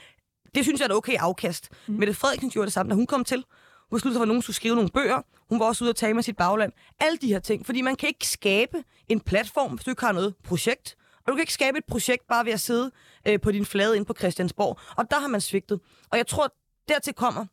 [0.55, 1.69] Det synes jeg er et okay afkast.
[1.87, 1.95] Mm.
[1.95, 3.45] Mette Frederiksen gjorde det samme, da hun kom til.
[3.91, 5.23] Hun besluttede sig for, at nogen skulle skrive nogle bøger.
[5.49, 6.73] Hun var også ude og tage med sit bagland.
[7.01, 7.67] Alle de her ting.
[7.67, 10.97] Fordi man kan ikke skabe en platform, hvis du ikke har noget projekt.
[11.19, 12.91] Og du kan ikke skabe et projekt bare ved at sidde
[13.29, 14.79] øh, på din flade ind på Christiansborg.
[14.97, 15.81] Og der har man svigtet.
[16.11, 16.55] Og jeg tror,
[16.89, 17.47] dertil kommer,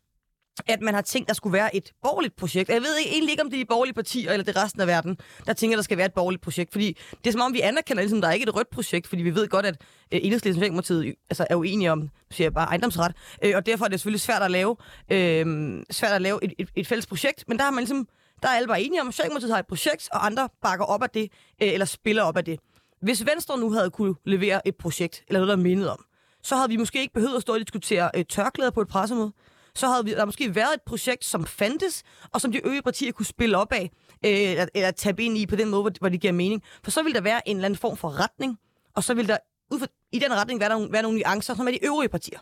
[0.67, 2.69] at man har tænkt, der skulle være et borgerligt projekt.
[2.69, 4.87] Jeg ved ikke, egentlig ikke, om det er de borgerlige partier eller det resten af
[4.87, 6.71] verden, der tænker, der skal være et borgerligt projekt.
[6.71, 9.07] Fordi det er som om, vi anerkender, ligesom, at der er ikke et rødt projekt,
[9.07, 9.75] fordi vi ved godt, at
[10.11, 13.15] øh, Enhedslisten og øh, altså, er uenige om siger jeg bare, ejendomsret.
[13.43, 14.75] Øh, og derfor er det selvfølgelig svært at lave,
[15.11, 15.45] øh,
[15.91, 17.43] svært at lave et, et, et fælles projekt.
[17.47, 18.07] Men der har man ligesom,
[18.41, 21.03] der er alle bare enige om, at Socialdemokratiet har et projekt, og andre bakker op
[21.03, 22.59] af det, øh, eller spiller op af det.
[23.01, 26.05] Hvis Venstre nu havde kunne levere et projekt, eller noget, der mindede om,
[26.43, 29.31] så havde vi måske ikke behøvet at stå og diskutere øh, tørklæder på et pressemøde
[29.77, 33.11] så havde vi, der måske været et projekt, som fandtes, og som de øvrige partier
[33.11, 33.91] kunne spille op af,
[34.25, 36.63] øh, eller, eller tabe ind i på den måde, hvor, hvor det giver mening.
[36.83, 38.59] For så vil der være en eller anden form for retning,
[38.95, 39.37] og så vil der
[39.71, 42.39] ud for, i den retning være, der, være nogle nuancer, som er de øvrige partier.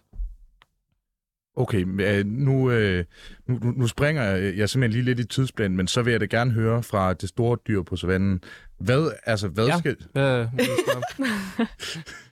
[1.58, 1.84] Okay,
[2.26, 3.06] nu, øh,
[3.48, 6.26] nu, nu springer jeg, jeg simpelthen lige lidt i tidsplanen, men så vil jeg da
[6.26, 8.44] gerne høre fra det store dyr på savannen.
[8.80, 9.80] Hvad, altså, hvad ja.
[9.80, 9.98] skal...
[10.18, 10.48] Øh,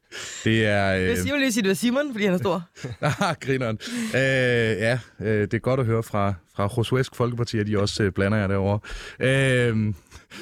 [0.43, 0.95] Det er...
[0.95, 1.17] Øh...
[1.17, 2.63] Simon lige sige, det var Simon, fordi han er stor.
[3.01, 3.79] ah, grineren.
[4.15, 8.03] Øh, ja, øh, det er godt at høre fra, fra Josuesk Folkeparti, at de også
[8.03, 8.79] øh, blander jer derovre.
[9.19, 9.93] Øh,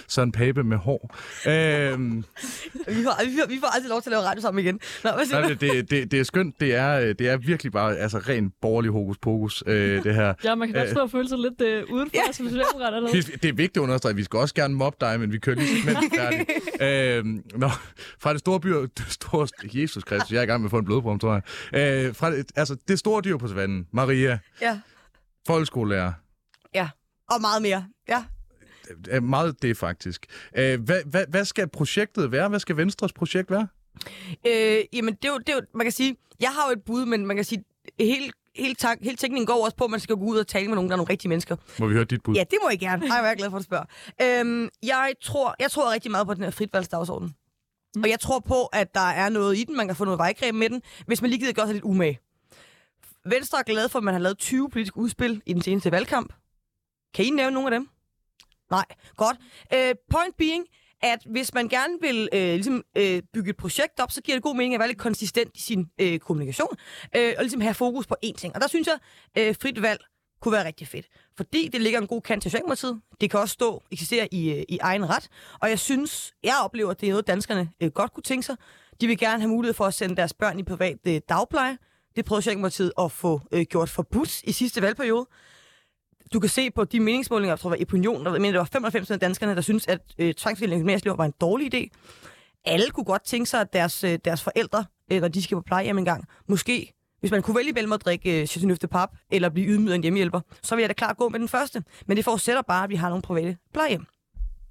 [0.08, 1.16] Søren Pape med hår.
[1.48, 2.26] Øhm,
[2.88, 4.80] vi, får, vi, får, vi får altid lov til at lave radio sammen igen.
[5.04, 6.60] Nå, hvad nej, det, det, det er skønt.
[6.60, 10.34] Det er, det er virkelig bare altså, ren borgerlig hokus pokus, øh, det her.
[10.44, 12.32] Ja, man kan også stå og føle sig lidt øh, udenfor ja.
[12.32, 14.16] som Det er vigtigt at understrege.
[14.16, 16.50] Vi skal også gerne mobbe dig, men vi kører lige segmentet færdigt.
[17.28, 17.70] øhm, nå,
[18.20, 20.78] fra det store by, det store, Jesus Kristus, jeg er i gang med at få
[20.78, 21.42] en blodprom, tror
[21.74, 22.08] jeg.
[22.08, 24.40] Øh, fra det, altså, det store dyr på savannen, Maria.
[24.62, 24.80] Ja.
[25.48, 26.14] Folkeskolelærer.
[26.74, 26.90] Ja,
[27.30, 27.88] og meget mere.
[28.10, 28.24] Ja
[29.22, 30.26] meget det faktisk.
[30.54, 32.50] hvad, hvad, hvad skal projektet være?
[32.50, 33.68] Hvad skal Venstres projekt være?
[34.48, 36.84] Øh, jamen, det er, jo, det er jo, man kan sige, jeg har jo et
[36.86, 37.64] bud, men man kan sige,
[38.00, 40.68] hele, hele, tank, hele teknikken går også på, at man skal gå ud og tale
[40.68, 41.56] med nogen, der er nogle rigtige mennesker.
[41.80, 42.36] Må vi høre dit bud?
[42.36, 43.08] Ja, det må jeg gerne.
[43.08, 43.86] Ej, jeg er glad for at spørge.
[44.22, 47.36] Øhm, jeg, tror, jeg tror rigtig meget på den her fritvalgsdagsorden.
[47.96, 48.04] Mm.
[48.04, 50.56] Og jeg tror på, at der er noget i den, man kan få noget vejgreb
[50.56, 52.20] med den, hvis man lige gider gøre sig lidt umage.
[53.26, 56.34] Venstre er glad for, at man har lavet 20 politiske udspil i den seneste valgkamp.
[57.14, 57.90] Kan I nævne nogle af dem?
[58.72, 58.86] Nej,
[59.18, 59.38] godt.
[59.74, 60.66] Øh, point being,
[61.02, 64.44] at hvis man gerne vil øh, ligesom, øh, bygge et projekt op, så giver det
[64.44, 66.78] god mening at være lidt konsistent i sin øh, kommunikation,
[67.16, 68.56] øh, og ligesom have fokus på én ting.
[68.56, 68.98] Og der synes jeg,
[69.38, 70.02] øh, frit valg
[70.42, 71.08] kunne være rigtig fedt.
[71.38, 73.02] Fordi det ligger en god kant til Socialdemokratiet.
[73.22, 75.28] Det kan også stå, eksistere i, øh, i egen ret.
[75.62, 78.56] Og jeg synes, jeg oplever, at det er noget, danskerne øh, godt kunne tænke sig.
[79.02, 81.78] De vil gerne have mulighed for at sende deres børn i privat øh, dagpleje.
[82.16, 85.26] Det prøvede Socialdemokratiet at få øh, gjort forbudt i sidste valgperiode
[86.34, 89.12] du kan se på de meningsmålinger, jeg tror, var Opinion, der mener, det var 95
[89.12, 91.88] af danskerne, der synes, at øh, tvangsfordeling af var en dårlig idé.
[92.66, 95.62] Alle kunne godt tænke sig, at deres, øh, deres forældre, øh, når de skal på
[95.62, 99.50] plejehjem engang, måske, hvis man kunne vælge mellem at drikke øh, Chateauneuf de Pap, eller
[99.50, 101.84] blive ydmyget en hjemmehjælper, så vil jeg da klart gå med den første.
[102.08, 104.06] Men det forudsætter bare, at vi har nogle private plejehjem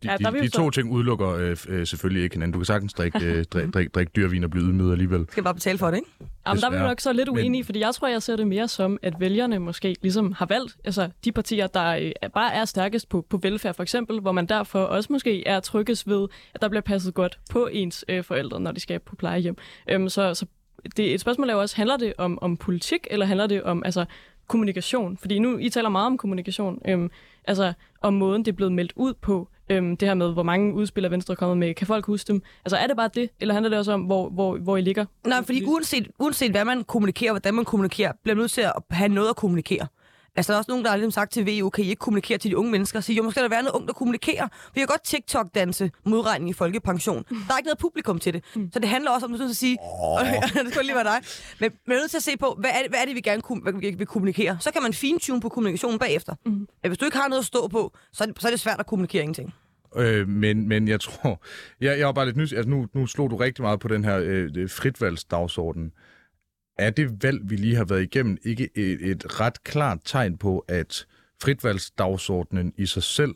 [0.03, 2.53] de, ja, de, de to ting udelukker øh, øh, selvfølgelig ikke hinanden.
[2.53, 5.27] Du kan sagtens drikke, øh, drik, drik, drik dyrvin og blive ydmyget alligevel.
[5.31, 6.09] Skal bare betale for det, ikke?
[6.47, 7.65] Jamen, der er vi nok så lidt uenige, Men...
[7.65, 11.09] fordi jeg tror, jeg ser det mere som, at vælgerne måske ligesom har valgt altså,
[11.25, 14.81] de partier, der øh, bare er stærkest på, på velfærd, for eksempel, hvor man derfor
[14.81, 18.73] også måske er tryggest ved, at der bliver passet godt på ens øh, forældre, når
[18.73, 19.57] de skal på plejehjem.
[19.91, 20.47] Øhm, så, så
[20.97, 23.83] det, et spørgsmål er jo også, handler det om, om politik, eller handler det om
[23.85, 24.05] altså,
[24.47, 25.17] kommunikation?
[25.17, 27.11] Fordi nu, I taler meget om kommunikation, øhm,
[27.45, 29.49] altså om måden, det er blevet meldt ud på.
[29.71, 31.75] Øhm, det her med, hvor mange udspil er Venstre kommet med.
[31.75, 32.43] Kan folk huske dem?
[32.65, 35.05] Altså er det bare det, eller handler det også om, hvor, hvor, hvor I ligger?
[35.27, 38.73] Nej, fordi uanset, uanset hvad man kommunikerer, hvordan man kommunikerer, bliver man nødt til at
[38.91, 39.87] have noget at kommunikere.
[40.37, 42.39] Altså, der er også nogen, der har ligesom sagt til VU, kan I ikke kommunikere
[42.39, 43.01] til de unge mennesker?
[43.01, 44.49] Så jo, måske skal der være noget ung, der kommunikerer.
[44.75, 47.25] Vi kan godt TikTok-danse modregning i folkepension.
[47.29, 48.45] Der er ikke noget publikum til det.
[48.73, 50.21] Så det handler også om, at sige, oh.
[50.65, 51.21] det skulle lige være dig.
[51.61, 53.21] Men man er nødt til at se på, hvad er det, hvad er det vi
[53.21, 54.57] gerne kunne, hvad vi vil kommunikere?
[54.61, 56.35] Så kan man fintune på kommunikationen bagefter.
[56.47, 56.69] Mm.
[56.87, 58.81] Hvis du ikke har noget at stå på, så er det, så er det svært
[58.81, 59.55] at kommunikere ingenting.
[59.97, 61.43] Øh, men, men jeg tror,
[61.81, 64.05] jeg, jeg var bare lidt nys, altså nu, nu slog du rigtig meget på den
[64.05, 65.93] her øh, fritvalgsdagsorden.
[66.81, 70.65] Er det valg, vi lige har været igennem, ikke et, et ret klart tegn på,
[70.69, 71.07] at
[71.43, 73.35] fritvalgsdagsordenen i sig selv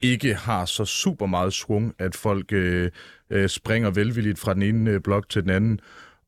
[0.00, 2.90] ikke har så super meget svung, at folk øh,
[3.30, 5.80] øh, springer velvilligt fra den ene øh, blok til den anden?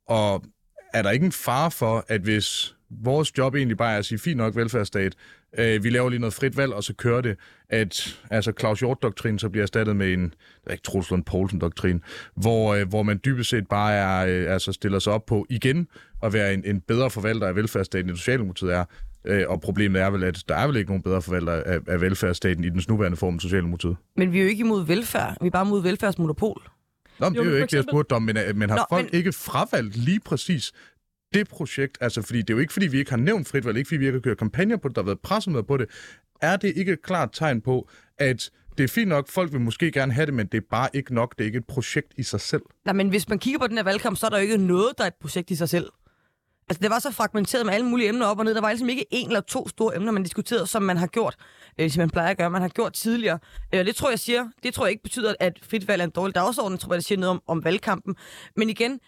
[0.06, 0.44] Og
[0.92, 4.18] er der ikke en fare for, at hvis vores job egentlig bare er at sige,
[4.18, 5.14] fint nok velfærdsstat,
[5.58, 7.36] øh, vi laver lige noget frit valg, og så kører det,
[7.68, 10.34] at altså Claus Hjort-doktrin så bliver erstattet med en,
[10.66, 12.02] er ikke Truslund Poulsen-doktrin,
[12.34, 15.88] hvor, øh, hvor man dybest set bare er, øh, altså stiller sig op på igen
[16.22, 18.84] at være en, en bedre forvalter af velfærdsstaten, end Socialdemokratiet er.
[19.24, 22.00] Øh, og problemet er vel, at der er vel ikke nogen bedre forvalter af, af
[22.00, 23.96] velfærdsstaten i den nuværende form, Socialdemokratiet.
[24.16, 26.62] Men vi er jo ikke imod velfærd, vi er bare imod velfærdsmonopol.
[27.18, 28.84] Nå, men jo, det er jo ikke det, jeg spurgte om, men, men har Nå,
[28.88, 29.18] folk men...
[29.18, 30.72] ikke fravalgt lige præcis
[31.34, 33.78] det projekt, altså fordi det er jo ikke fordi, vi ikke har nævnt frit valg,
[33.78, 35.86] ikke fordi vi ikke har kørt kampagner på det, der har været pressemøder på det,
[36.40, 39.92] er det ikke et klart tegn på, at det er fint nok, folk vil måske
[39.92, 42.22] gerne have det, men det er bare ikke nok, det er ikke et projekt i
[42.22, 42.62] sig selv.
[42.84, 44.98] Nej, men hvis man kigger på den her valgkamp, så er der jo ikke noget,
[44.98, 45.90] der er et projekt i sig selv.
[46.68, 48.54] Altså, det var så fragmenteret med alle mulige emner op og ned.
[48.54, 51.36] Der var ligesom ikke en eller to store emner, man diskuterede, som man har gjort,
[51.78, 53.38] øh, som man plejer at gøre, man har gjort tidligere.
[53.74, 56.10] Øh, det tror jeg siger, det tror jeg ikke betyder, at frit valg er en
[56.10, 56.72] dårlig dagsorden.
[56.72, 58.16] Det tror jeg, det siger noget om, om valgkampen.
[58.56, 59.00] Men igen,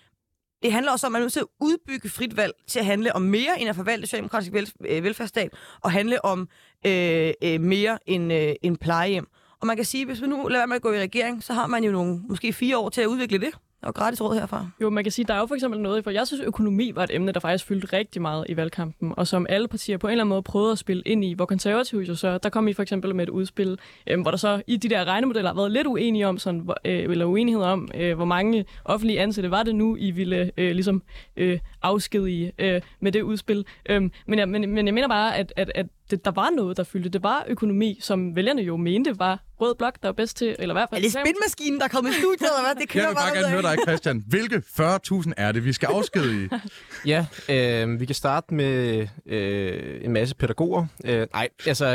[0.63, 2.85] det handler også om, at man er nødt til at udbygge frit valg til at
[2.85, 6.49] handle om mere end at forvalte socialdemokratisk vel, øh, velfærdsstat, og handle om
[6.87, 9.27] øh, øh, mere end, øh, end plejehjem.
[9.61, 11.43] Og man kan sige, at hvis vi nu lader være med at gå i regering,
[11.43, 13.51] så har man jo nogle, måske fire år til at udvikle det
[13.87, 14.67] og gratis råd herfra.
[14.83, 17.05] Jo, man kan sige, der er jo for eksempel noget, for jeg synes, økonomi var
[17.05, 20.11] et emne, der faktisk fyldte rigtig meget i valgkampen, og som alle partier på en
[20.11, 22.73] eller anden måde prøvede at spille ind i, hvor konservative jo så, der kom I
[22.73, 25.73] for eksempel med et udspil, øh, hvor der så i de der regnemodeller har været
[25.73, 29.75] lidt uenige om, sådan, øh, eller uenighed om, øh, hvor mange offentlige ansatte var det
[29.75, 31.03] nu, I ville øh, ligesom
[31.37, 33.65] øh, afskedige øh, med det udspil.
[33.89, 36.77] Øh, men, jeg, men, men jeg mener bare, at, at, at det, der var noget,
[36.77, 37.09] der fyldte.
[37.09, 40.75] Det var økonomi, som vælgerne jo mente var rød blok, der var bedst til, eller
[40.75, 41.05] i hvert fald...
[41.05, 42.81] Er det spindmaskinen, der er kommet i studiet, eller hvad?
[42.81, 44.25] Det kører Jeg vil bare gerne høre dig, Christian.
[44.27, 46.49] Hvilke 40.000 er det, vi skal afskede i?
[47.13, 50.87] ja, øh, vi kan starte med øh, en masse pædagoger.
[51.05, 51.87] Øh, nej, altså...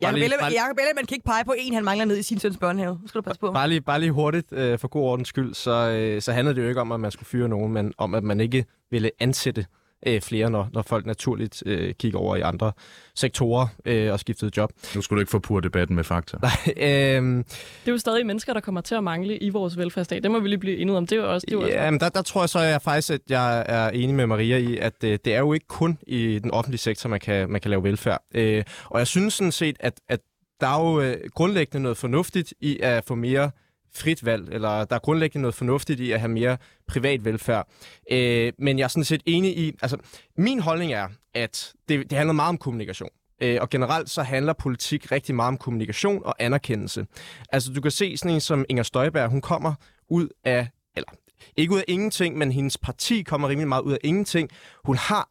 [0.00, 2.98] Ellemann, Jacob Ellemann kan ikke pege på en, han mangler ned i sin søns børnehave.
[3.02, 3.52] Nu skal du passe på.
[3.52, 6.62] Bare lige, bare lige hurtigt, øh, for god ordens skyld, så, øh, så handlede det
[6.62, 9.66] jo ikke om, at man skulle fyre nogen, men om, at man ikke ville ansætte
[10.06, 12.72] øh, flere, når, når folk naturligt øh, kigger over i andre
[13.14, 14.72] sektorer øh, og skifter job.
[14.94, 16.36] Nu skulle du ikke få pur debatten med fakta.
[16.42, 17.44] Nej, øh, det
[17.86, 20.22] er jo stadig mennesker, der kommer til at mangle i vores velfærdsstat.
[20.22, 21.06] Det må vi lige blive enige om.
[21.06, 21.68] Det er jo også, det er også...
[21.68, 24.56] Ja, men der, der tror jeg så jeg faktisk, at jeg er enig med Maria
[24.56, 27.60] i, at øh, det er jo ikke kun i den offentlige sektor, man kan, man
[27.60, 28.22] kan lave velfærd.
[28.34, 30.20] Øh, og jeg synes sådan set, at, at
[30.60, 33.50] der er jo øh, grundlæggende noget fornuftigt i at få mere
[33.96, 36.56] frit valg, eller der er grundlæggende noget fornuftigt i at have mere
[36.86, 37.68] privat velfærd.
[38.10, 39.96] Øh, men jeg er sådan set enig i, altså
[40.36, 43.10] min holdning er, at det, det handler meget om kommunikation.
[43.42, 47.06] Øh, og generelt så handler politik rigtig meget om kommunikation og anerkendelse.
[47.52, 49.74] Altså du kan se sådan en som Inger Støjberg, hun kommer
[50.08, 51.10] ud af, eller
[51.56, 54.50] ikke ud af ingenting, men hendes parti kommer rimelig meget ud af ingenting.
[54.84, 55.28] Hun har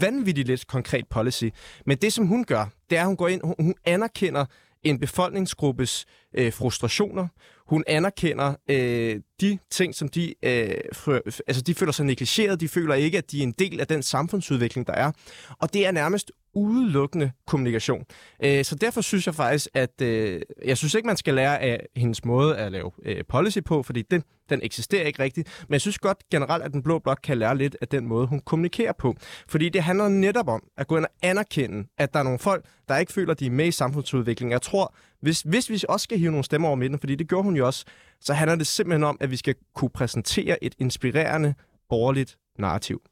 [0.00, 1.44] vanvittigt lidt konkret policy.
[1.86, 4.44] Men det, som hun gør, det er, at hun går ind, hun, hun anerkender
[4.82, 7.28] en befolkningsgruppes øh, frustrationer.
[7.68, 12.60] Hun anerkender øh, de ting, som de, øh, frø, altså de føler sig negligeret.
[12.60, 15.12] De føler ikke, at de er en del af den samfundsudvikling, der er.
[15.58, 18.04] Og det er nærmest udelukkende kommunikation.
[18.44, 21.86] Øh, så derfor synes jeg faktisk, at øh, jeg synes ikke, man skal lære af
[21.96, 25.64] hendes måde at lave øh, policy på, fordi den, den eksisterer ikke rigtigt.
[25.68, 28.26] Men jeg synes godt generelt, at den blå blok kan lære lidt af den måde,
[28.26, 29.14] hun kommunikerer på.
[29.48, 32.64] Fordi det handler netop om at gå ind og anerkende, at der er nogle folk,
[32.88, 34.52] der ikke føler, at de er med i samfundsudviklingen.
[34.52, 37.44] Jeg tror, hvis, hvis vi også skal hive nogle stemmer over midten, fordi det gjorde
[37.44, 37.84] hun jo også,
[38.20, 41.54] så handler det simpelthen om, at vi skal kunne præsentere et inspirerende
[41.88, 43.02] borgerligt narrativ.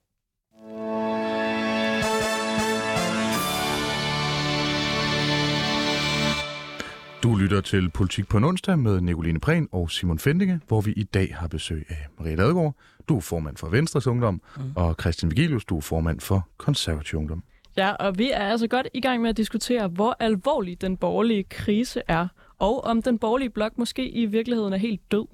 [7.25, 10.93] Du lytter til Politik på en onsdag med Nicoline Prehn og Simon Fendinge, hvor vi
[10.93, 12.75] i dag har besøg af Maria Ladegaard.
[13.09, 14.62] Du er formand for Venstres Ungdom, mm.
[14.77, 17.45] og Christian Vigilius, du er formand for Konservativ Ungdom.
[17.76, 21.44] Ja, og vi er altså godt i gang med at diskutere, hvor alvorlig den borgerlige
[21.44, 25.26] krise er, og om den borgerlige blok måske i virkeligheden er helt død.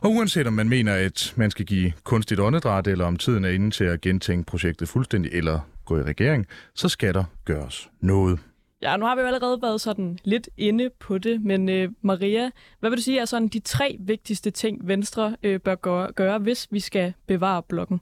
[0.00, 3.48] Og uanset om man mener, at man skal give kunstigt åndedræt, eller om tiden er
[3.48, 8.38] inde til at gentænke projektet fuldstændig, eller gå i regering, så skal der gøres noget.
[8.82, 12.50] Ja, nu har vi jo allerede været sådan lidt inde på det, men øh, Maria,
[12.80, 16.38] hvad vil du sige er sådan de tre vigtigste ting, Venstre øh, bør gøre, gøre,
[16.38, 18.00] hvis vi skal bevare blokken?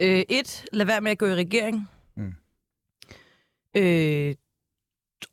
[0.00, 1.88] Øh, et, lad være med at gå i regering.
[3.76, 4.34] Øh,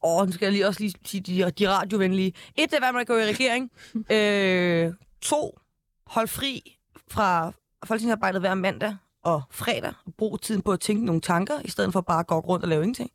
[0.04, 2.34] åh, nu skal jeg lige også lige sige de, de radiovenlige.
[2.56, 3.72] Et, det er, hvad man går i regering.
[4.16, 5.60] øh, to,
[6.08, 6.78] hold fri
[7.08, 7.52] fra
[7.86, 9.94] folketingsarbejdet hver mandag og fredag.
[10.18, 12.70] Brug tiden på at tænke nogle tanker, i stedet for bare at gå rundt og
[12.70, 13.12] lave ingenting.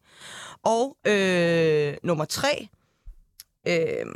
[0.62, 2.68] Og øh, nummer tre,
[3.68, 4.06] øh,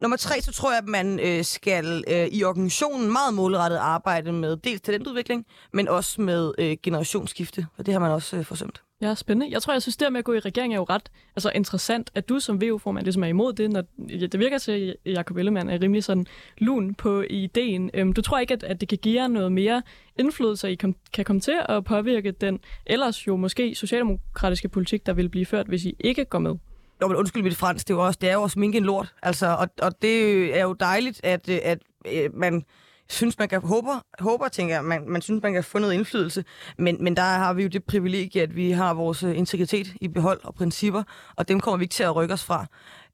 [0.00, 4.32] Nummer tre, så tror jeg, at man øh, skal øh, i organisationen meget målrettet arbejde
[4.32, 8.82] med dels talentudvikling, men også med øh, generationsskifte, og det har man også øh, forsømt.
[9.02, 9.52] Ja, spændende.
[9.52, 12.10] Jeg tror, jeg synes, det med at gå i regering er jo ret altså, interessant,
[12.14, 15.36] at du som VU-formand ligesom er imod det, når ja, det virker til, at Jacob
[15.36, 16.26] Ellemann er rimelig sådan
[16.58, 17.90] lun på ideen.
[17.94, 19.82] Øhm, du tror ikke, at, at det kan give jer noget mere
[20.18, 25.06] indflydelse, at I kom, kan komme til at påvirke den ellers jo måske socialdemokratiske politik,
[25.06, 26.56] der vil blive ført, hvis I ikke går med?
[27.02, 28.84] Jo, men undskyld mit fransk, det er jo også, det er jo også minke en
[28.84, 29.14] lort.
[29.22, 32.64] Altså, og, og det er jo dejligt, at, øh, at, at man
[33.08, 36.44] synes, man kan håber, håber tænker jeg, man, man synes, man kan få noget indflydelse.
[36.78, 40.08] Men, men der har vi jo det privilegie, at vi har vores øh, integritet i
[40.08, 41.02] behold og principper,
[41.36, 42.66] og dem kommer vi ikke til at rykke os fra.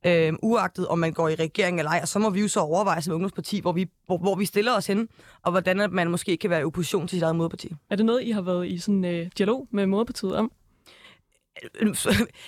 [0.06, 2.60] Øhm, uagtet om man går i regering eller ej, og så må vi jo så
[2.60, 5.08] overveje som ungdomsparti, hvor vi, hvor, hvor vi stiller os hen,
[5.42, 7.74] og hvordan at man måske kan være i opposition til sit eget moderparti.
[7.90, 10.52] Er det noget, I har været i sådan øh, dialog med moderpartiet om?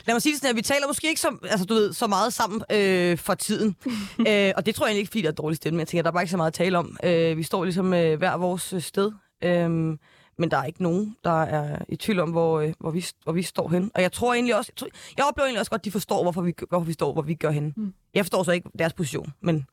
[0.06, 2.06] Lad mig sige det sådan, at vi taler måske ikke så, altså, du ved, så
[2.06, 3.76] meget sammen øh, for tiden.
[4.28, 6.02] øh, og det tror jeg egentlig ikke, fordi der er dårlig stemme, men jeg tænker,
[6.02, 6.96] der er bare ikke så meget at tale om.
[7.04, 9.12] Øh, vi står ligesom øh, hver vores øh, sted.
[9.44, 9.96] Øh,
[10.38, 13.32] men der er ikke nogen, der er i tvivl om, hvor, øh, hvor, vi, hvor
[13.32, 13.90] vi står hen.
[13.94, 16.22] Og jeg tror egentlig også, jeg, tror, jeg oplever egentlig også godt, at de forstår,
[16.22, 17.74] hvorfor vi, hvorfor vi står, hvor vi gør hen.
[17.76, 17.94] Mm.
[18.14, 19.66] Jeg forstår så ikke deres position, men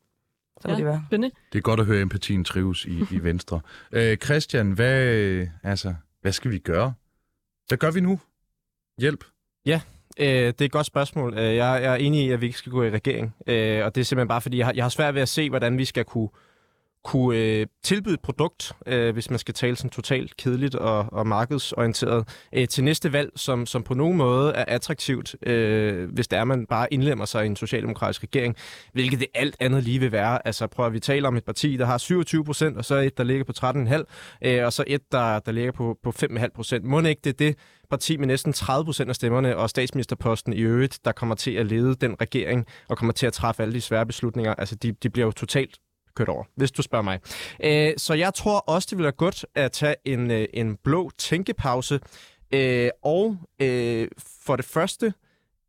[0.61, 1.03] så ja, det være.
[1.07, 1.35] Spændende.
[1.53, 3.61] Det er godt at høre, at empatien trives i, i Venstre.
[3.91, 6.93] Øh, Christian, hvad, altså, hvad skal vi gøre?
[7.67, 8.19] Hvad gør vi nu?
[9.01, 9.23] Hjælp.
[9.65, 9.81] Ja,
[10.19, 11.33] øh, det er et godt spørgsmål.
[11.33, 13.35] Øh, jeg, jeg er enig i, at vi ikke skal gå i regering.
[13.47, 15.49] Øh, og det er simpelthen bare, fordi jeg har, jeg har svært ved at se,
[15.49, 16.29] hvordan vi skal kunne
[17.05, 21.27] kunne øh, tilbyde et produkt, øh, hvis man skal tale sådan totalt kedeligt og, og
[21.27, 26.39] markedsorienteret, øh, til næste valg, som, som på nogen måde er attraktivt, øh, hvis det
[26.39, 28.55] er, man bare indlemmer sig i en socialdemokratisk regering,
[28.93, 30.47] hvilket det alt andet lige vil være.
[30.47, 33.17] Altså prøv at vi taler om et parti, der har 27 procent, og så et,
[33.17, 34.03] der ligger på 13,5,
[34.47, 36.85] øh, og så et, der, der ligger på, på 5,5 procent.
[36.85, 37.57] Må ikke det er det
[37.89, 41.65] parti med næsten 30 procent af stemmerne og statsministerposten i øvrigt, der kommer til at
[41.65, 44.53] lede den regering og kommer til at træffe alle de svære beslutninger.
[44.53, 45.77] Altså de, de bliver jo totalt
[46.15, 47.19] kørt over, hvis du spørger mig.
[47.63, 51.11] Øh, så jeg tror også, det vil være godt at tage en, øh, en blå
[51.17, 51.99] tænkepause.
[52.51, 54.07] Øh, og øh,
[54.45, 55.13] for det første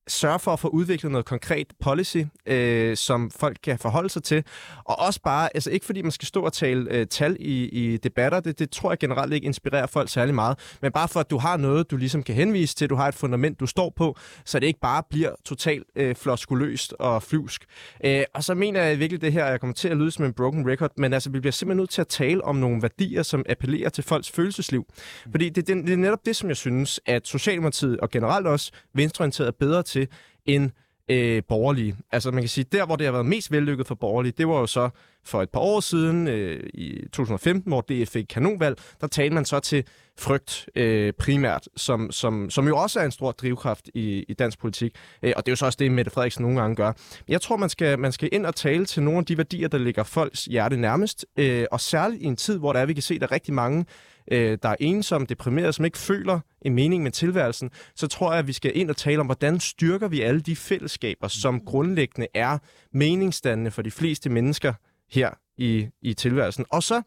[0.08, 4.44] sørge for at få udviklet noget konkret policy, øh, som folk kan forholde sig til.
[4.84, 7.96] Og også bare, altså ikke fordi man skal stå og tale øh, tal i, i
[7.96, 11.30] debatter, det, det tror jeg generelt ikke inspirerer folk særlig meget, men bare for at
[11.30, 14.16] du har noget, du ligesom kan henvise til, du har et fundament, du står på,
[14.44, 17.64] så det ikke bare bliver totalt øh, floskuløst og flyvsk.
[18.04, 20.32] Øh, og så mener jeg virkelig det her, jeg kommer til at lyde som en
[20.32, 23.44] broken record, men altså vi bliver simpelthen nødt til at tale om nogle værdier, som
[23.48, 24.86] appellerer til folks følelsesliv.
[25.30, 28.72] Fordi det, det, det er netop det, som jeg synes, at Socialdemokratiet og generelt også
[28.94, 30.08] venstreorienteret er bedre til til
[30.46, 30.70] end
[31.10, 31.96] øh, borgerlige.
[32.12, 34.60] Altså man kan sige, der hvor det har været mest vellykket for borgerlige, det var
[34.60, 34.88] jo så
[35.24, 39.44] for et par år siden, øh, i 2015, hvor DF fik kanonvalg, der talte man
[39.44, 39.84] så til
[40.18, 44.58] frygt øh, primært, som, som, som jo også er en stor drivkraft i, i dansk
[44.58, 44.92] politik.
[45.22, 46.92] Øh, og det er jo så også det, Mette Frederiksen nogle gange gør.
[47.28, 49.78] Jeg tror, man skal, man skal ind og tale til nogle af de værdier, der
[49.78, 53.02] ligger folks hjerte nærmest, øh, og særligt i en tid, hvor der er, vi kan
[53.02, 53.84] se, at der er rigtig mange
[54.32, 58.38] øh, der er ensomme, deprimerede, som ikke føler en mening med tilværelsen, så tror jeg,
[58.38, 62.28] at vi skal ind og tale om, hvordan styrker vi alle de fællesskaber, som grundlæggende
[62.34, 62.58] er
[62.92, 64.72] meningsdannende for de fleste mennesker
[65.10, 66.64] her i, i tilværelsen.
[66.70, 67.02] Og så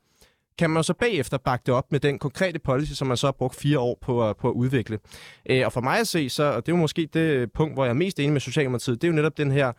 [0.57, 3.31] kan man så bagefter bakke det op med den konkrete policy, som man så har
[3.31, 4.99] brugt fire år på, på at udvikle.
[5.49, 7.85] Øh, og for mig at se, så, og det er jo måske det punkt, hvor
[7.85, 9.71] jeg er mest enig med Socialdemokratiet, det er jo netop den her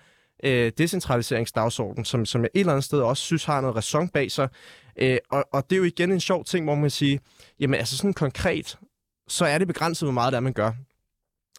[0.42, 4.30] øh, decentraliseringsdagsorden, som, som jeg et eller andet sted også synes har noget ræson bag
[4.30, 4.48] sig.
[4.96, 7.20] Øh, og, og det er jo igen en sjov ting, hvor man sige.
[7.60, 8.78] jamen altså sådan konkret,
[9.28, 10.72] så er det begrænset, hvor meget det er, man gør.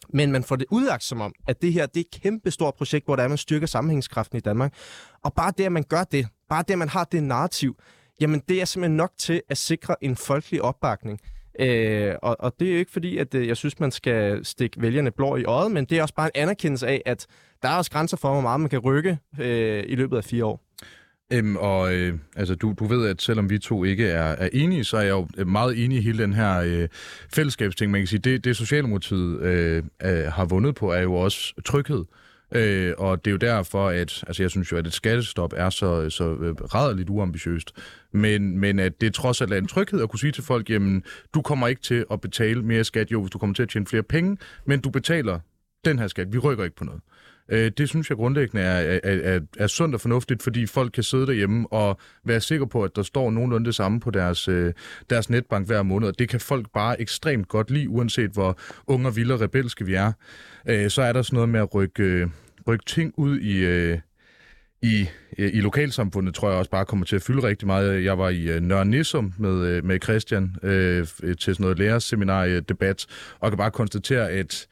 [0.08, 2.74] Men man får det udlagt som om, at det her det er et kæmpe stort
[2.74, 4.74] projekt, hvor der er, man styrker sammenhængskraften i Danmark.
[5.24, 7.76] Og bare det, at man gør det, bare det, at man har det narrativ,
[8.20, 11.20] jamen det er simpelthen nok til at sikre en folkelig opbakning.
[11.60, 14.82] Øh, og, og det er jo ikke fordi, at øh, jeg synes, man skal stikke
[14.82, 17.26] vælgerne blå i øjet, men det er også bare en anerkendelse af, at
[17.62, 20.44] der er også grænser for, hvor meget man kan rykke øh, i løbet af fire
[20.44, 20.64] år.
[21.32, 24.84] Øhm, og øh, altså, du, du ved, at selvom vi to ikke er, er enige,
[24.84, 26.88] så er jeg jo øh, meget enig i hele den her øh,
[27.34, 27.92] fællesskabsting.
[27.92, 31.98] Man kan sige, det, det Socialdemokratiet øh, øh, har vundet på, er jo også tryghed.
[31.98, 32.21] Øh,
[32.54, 35.70] Øh, og det er jo derfor, at altså jeg synes jo, at et skattestop er
[35.70, 37.72] så, så øh, rædderligt uambitiøst.
[38.12, 41.04] Men, men at det trods alt er en tryghed at kunne sige til folk, jamen,
[41.34, 43.86] du kommer ikke til at betale mere skat, jo, hvis du kommer til at tjene
[43.86, 44.36] flere penge,
[44.66, 45.38] men du betaler
[45.84, 46.32] den her skat.
[46.32, 47.00] Vi rykker ikke på noget.
[47.52, 51.02] Øh, det synes jeg grundlæggende er, er, er, er sundt og fornuftigt, fordi folk kan
[51.02, 54.72] sidde derhjemme og være sikre på, at der står nogenlunde det samme på deres, øh,
[55.10, 56.08] deres netbank hver måned.
[56.08, 59.86] Og det kan folk bare ekstremt godt lide, uanset hvor unge og vilde og rebelske
[59.86, 60.12] vi er.
[60.68, 62.28] Øh, så er der sådan noget med at rykke, øh,
[62.68, 63.64] rykke ting ud i...
[63.64, 63.98] Øh,
[64.82, 65.06] i,
[65.38, 68.04] i lokalsamfundet tror jeg også bare kommer til at fylde rigtig meget.
[68.04, 73.06] Jeg var i uh, Nørre Nissum med, uh, med Christian uh, til sådan noget lærerseminar-debat,
[73.40, 74.66] og kan bare konstatere, at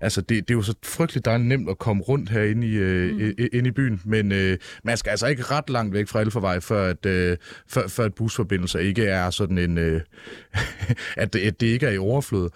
[0.00, 3.20] altså, det, det er jo så frygteligt dejligt nemt at komme rundt herinde i, uh,
[3.20, 3.34] mm.
[3.52, 6.84] ind i byen, men uh, man skal altså ikke ret langt væk fra Elfervej, før
[6.84, 7.36] at, uh,
[7.68, 9.78] før, før at busforbindelser ikke er sådan en...
[9.78, 10.00] Uh,
[11.22, 12.50] at, det, at det ikke er i overflod.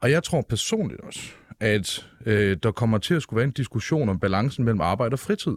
[0.00, 1.20] Og jeg tror personligt også,
[1.60, 2.32] at uh,
[2.62, 5.56] der kommer til at skulle være en diskussion om balancen mellem arbejde og fritid.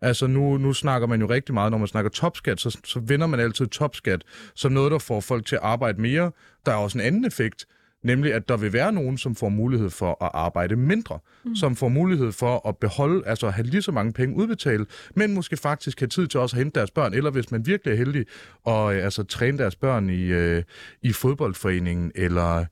[0.00, 3.26] Altså nu, nu snakker man jo rigtig meget, når man snakker topskat, så, så vinder
[3.26, 4.22] man altid topskat
[4.54, 6.32] som noget, der får folk til at arbejde mere.
[6.66, 7.66] Der er også en anden effekt,
[8.04, 11.56] nemlig at der vil være nogen, som får mulighed for at arbejde mindre, mm.
[11.56, 15.34] som får mulighed for at beholde, altså at have lige så mange penge udbetalt, men
[15.34, 17.96] måske faktisk have tid til også at hente deres børn, eller hvis man virkelig er
[17.96, 18.26] heldig,
[18.64, 20.62] og altså træne deres børn i, øh,
[21.02, 22.64] i fodboldforeningen, eller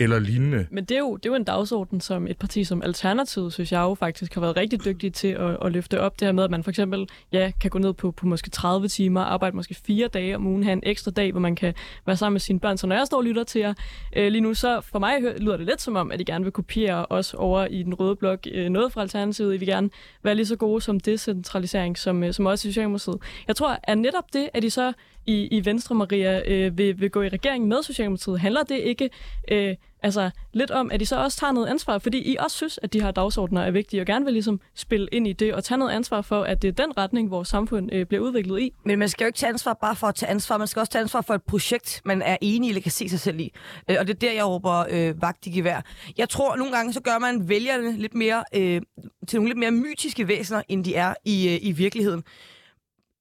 [0.00, 0.66] eller lignende.
[0.70, 3.72] Men det er, jo, det er jo en dagsorden, som et parti som Alternativet, synes
[3.72, 6.20] jeg jo faktisk har været rigtig dygtig til at, at løfte op.
[6.20, 8.88] Det her med, at man for eksempel ja, kan gå ned på, på måske 30
[8.88, 11.74] timer, arbejde måske fire dage om ugen, have en ekstra dag, hvor man kan
[12.06, 12.78] være sammen med sine børn.
[12.78, 13.74] Så når jeg står og lytter til jer
[14.16, 16.52] øh, lige nu, så for mig lyder det lidt som om, at I gerne vil
[16.52, 18.46] kopiere os over i den røde blok.
[18.52, 19.54] Øh, noget fra Alternativet.
[19.54, 19.90] I vil gerne
[20.22, 23.16] være lige så gode som decentralisering, som, øh, som også i Socialdemokratiet.
[23.48, 24.92] Jeg tror, at netop det, at I så
[25.26, 29.10] i, i Venstre, Maria, øh, vil, vil gå i regering med Socialdemokratiet, handler det ikke
[29.50, 32.78] øh, altså, lidt om, at I så også tager noget ansvar, fordi I også synes,
[32.82, 35.64] at de her dagsordner er vigtige, og gerne vil ligesom spille ind i det, og
[35.64, 38.72] tage noget ansvar for, at det er den retning, vores samfund øh, bliver udviklet i.
[38.84, 40.92] Men man skal jo ikke tage ansvar bare for at tage ansvar, man skal også
[40.92, 43.52] tage ansvar for et projekt, man er enig i eller kan se sig selv i.
[43.90, 45.80] Øh, og det er der, jeg råber øh, vagt i gevær.
[46.18, 48.82] Jeg tror, nogle gange så gør man vælgerne lidt mere, øh,
[49.28, 52.22] til nogle lidt mere mytiske væsener, end de er i, øh, i virkeligheden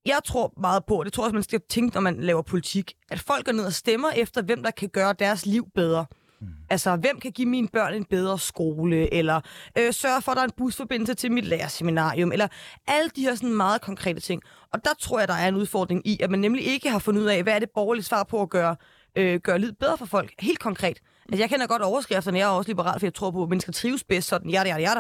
[0.06, 2.42] jeg tror meget på, og det tror jeg også, man skal tænke, når man laver
[2.42, 6.06] politik, at folk går ned og stemmer efter, hvem der kan gøre deres liv bedre.
[6.42, 6.48] Mm.
[6.70, 9.42] Altså, hvem kan give mine børn en bedre skole, eller
[9.78, 12.48] øh, sørge for, at der er en busforbindelse til mit lærerseminarium, eller
[12.88, 14.42] alle de her sådan meget konkrete ting.
[14.74, 17.22] Og der tror jeg, der er en udfordring i, at man nemlig ikke har fundet
[17.22, 18.76] ud af, hvad er det borgerlige svar på at gøre,
[19.16, 21.00] øh, gøre livet bedre for folk, helt konkret.
[21.26, 23.72] Altså, jeg kender godt overskrifterne, jeg er også liberal, for jeg tror på, at mennesker
[23.72, 24.96] trives bedst, sådan, ja, ja, ja,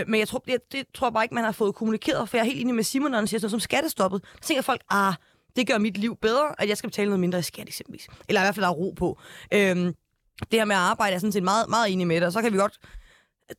[0.00, 2.36] øh, Men jeg tror, det, det tror jeg bare ikke, man har fået kommunikeret, for
[2.36, 4.24] jeg er helt enig med Simon, når han siger sådan som skattestoppet.
[4.42, 5.14] Så tænker folk, ah,
[5.56, 8.06] det gør mit liv bedre, at jeg skal betale noget mindre i skat, eksempelvis.
[8.28, 9.18] Eller i hvert fald, der er ro på.
[9.54, 9.92] Øh,
[10.40, 12.26] det her med at arbejde er sådan set meget, meget enig med dig.
[12.26, 12.78] og så kan vi godt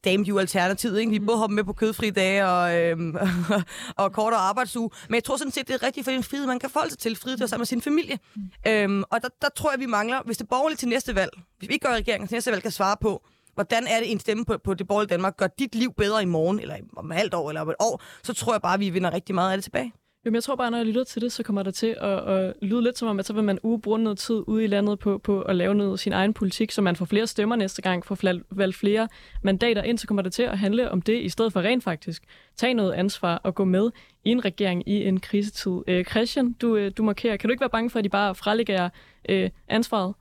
[0.05, 1.11] damn you alternativet, ikke?
[1.11, 3.17] Vi både hoppe med på kødfri dage og, øhm,
[4.01, 4.89] og kortere arbejdsuge.
[5.07, 6.99] Men jeg tror sådan set, det er rigtigt for en frihed, man kan forholde sig
[6.99, 7.15] til.
[7.15, 8.19] Frihed til sammen med sin familie.
[8.36, 8.41] Mm.
[8.67, 11.69] Øhm, og der, der tror jeg, vi mangler, hvis det borgerlige til næste valg, hvis
[11.69, 14.45] vi ikke gør regeringen til næste valg, kan svare på, hvordan er det en stemme
[14.45, 17.34] på, på det borgerlige Danmark gør dit liv bedre i morgen, eller om et halvt
[17.34, 19.63] år, eller om et år, så tror jeg bare, vi vinder rigtig meget af det
[19.63, 19.93] tilbage.
[20.26, 22.53] Jamen, jeg tror bare, når jeg lytter til det, så kommer der til at, at
[22.61, 24.99] lyde lidt som om, at så vil man uge bruge noget tid ude i landet
[24.99, 28.05] på, på at lave noget sin egen politik, så man får flere stemmer næste gang,
[28.05, 28.17] får
[28.49, 29.07] valgt flere
[29.41, 32.24] mandater ind, så kommer det til at handle om det, i stedet for rent faktisk
[32.57, 33.91] tage noget ansvar og gå med
[34.26, 35.82] i en regering i en krisetid.
[35.88, 37.38] Øh, Christian, du, øh, du markerer.
[37.38, 38.89] Kan du ikke være bange for, at de bare frelægger
[39.30, 40.13] øh, ansvaret?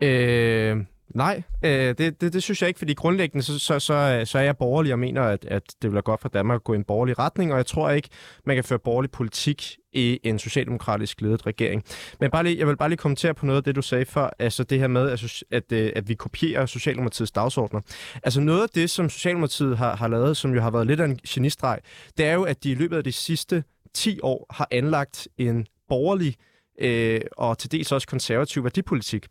[0.00, 0.76] Øh,
[1.14, 4.38] Nej, øh, det, det, det synes jeg ikke, fordi grundlæggende så, så, så, øh, så
[4.38, 6.72] er jeg borgerlig og mener, at, at det vil være godt for Danmark at gå
[6.72, 8.08] i en borgerlig retning, og jeg tror ikke,
[8.46, 11.84] man kan føre borgerlig politik i en socialdemokratisk ledet regering.
[12.20, 14.30] Men bare lige, jeg vil bare lige kommentere på noget af det, du sagde før,
[14.38, 17.80] altså det her med, at, at, øh, at vi kopierer Socialdemokratiets dagsordner.
[18.22, 21.04] Altså noget af det, som Socialdemokratiet har, har lavet, som jo har været lidt af
[21.04, 21.78] en genistreg,
[22.18, 25.66] det er jo, at de i løbet af de sidste 10 år har anlagt en
[25.88, 26.49] borgerlig øh,
[26.80, 29.26] Øh, og til dels også konservativ værdipolitik.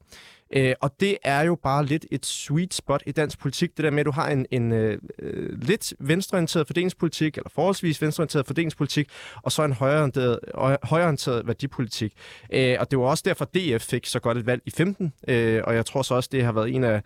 [0.53, 3.91] Øh, og det er jo bare lidt et sweet spot i dansk politik, det der
[3.91, 9.09] med, at du har en, en øh, øh lidt venstreorienteret fordelingspolitik, eller forholdsvis venstreorienteret fordelingspolitik,
[9.43, 10.39] og så en højreorienteret,
[10.83, 12.13] højreorienteret værdipolitik.
[12.53, 15.61] Øh, og det var også derfor, DF fik så godt et valg i 15, øh,
[15.63, 17.01] og jeg tror så også, det har været en af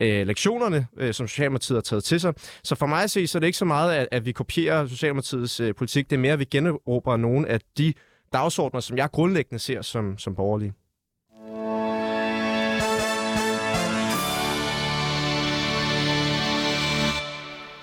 [0.00, 2.34] øh, lektionerne, øh, som Socialdemokratiet har taget til sig.
[2.64, 4.86] Så for mig at se, så er det ikke så meget, at, at vi kopierer
[4.86, 6.10] Socialdemokratiets øh, politik.
[6.10, 7.94] Det er mere, at vi generober nogle af de
[8.32, 10.74] dagsordner, som jeg grundlæggende ser som, som borgerlige.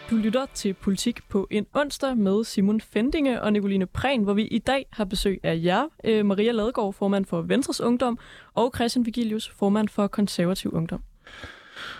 [0.09, 4.47] Du lytter til Politik på en onsdag med Simon Fendinge og Nicoline Prehn, hvor vi
[4.47, 8.19] i dag har besøg af jer, øh, Maria Ladegaard, formand for Venstres Ungdom,
[8.53, 11.03] og Christian Vigilius, formand for Konservativ Ungdom.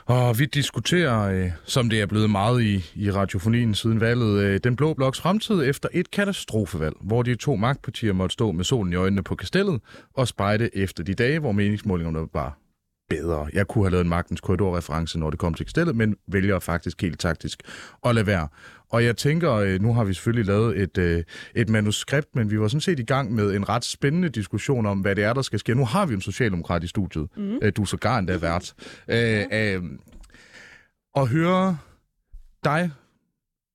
[0.08, 4.60] Og vi diskuterer, øh, som det er blevet meget i, i radiofonien siden valget, øh,
[4.64, 8.94] den blå bloks fremtid efter et katastrofevalg, hvor de to magtpartier måtte stå med solen
[8.94, 9.82] i øjnene på kastellet
[10.14, 12.58] og spejde efter de dage, hvor meningsmålingerne var
[13.10, 13.50] bedre.
[13.54, 17.02] Jeg kunne have lavet en magtens korridorreference, når det kom til stedet, men vælger faktisk
[17.02, 17.64] helt taktisk
[18.06, 18.48] at lade være.
[18.90, 21.24] Og jeg tænker, øh, nu har vi selvfølgelig lavet et, øh,
[21.56, 25.00] et manuskript, men vi var sådan set i gang med en ret spændende diskussion om,
[25.00, 25.76] hvad det er, der skal ske.
[25.76, 27.28] Nu har vi en socialdemokrat i studiet.
[27.38, 27.72] Mm.
[27.76, 28.74] Du er sågar endda vært.
[29.08, 29.84] Øh, øh,
[31.16, 31.78] og høre
[32.64, 32.92] dig,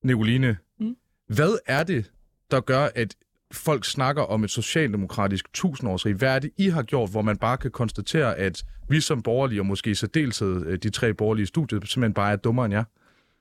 [0.05, 0.95] Nicoline, mm.
[1.27, 2.11] hvad er det,
[2.51, 3.15] der gør, at
[3.53, 6.15] folk snakker om et socialdemokratisk tusindårsrig.
[6.15, 9.61] Hvad er det, I har gjort, hvor man bare kan konstatere, at vi som borgerlige,
[9.61, 12.85] og måske i særdeleshed øh, de tre borgerlige studier, simpelthen bare er dummere end jer?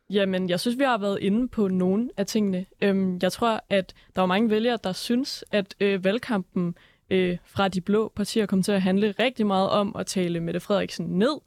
[0.10, 2.66] Jamen, jeg synes, vi har været inde på nogle af tingene.
[2.82, 6.76] Øhm, jeg tror, at der er mange vælgere, der synes, at øh, valgkampen
[7.10, 10.60] øh, fra de blå partier kom til at handle rigtig meget om at tale Mette
[10.60, 11.39] Frederiksen ned.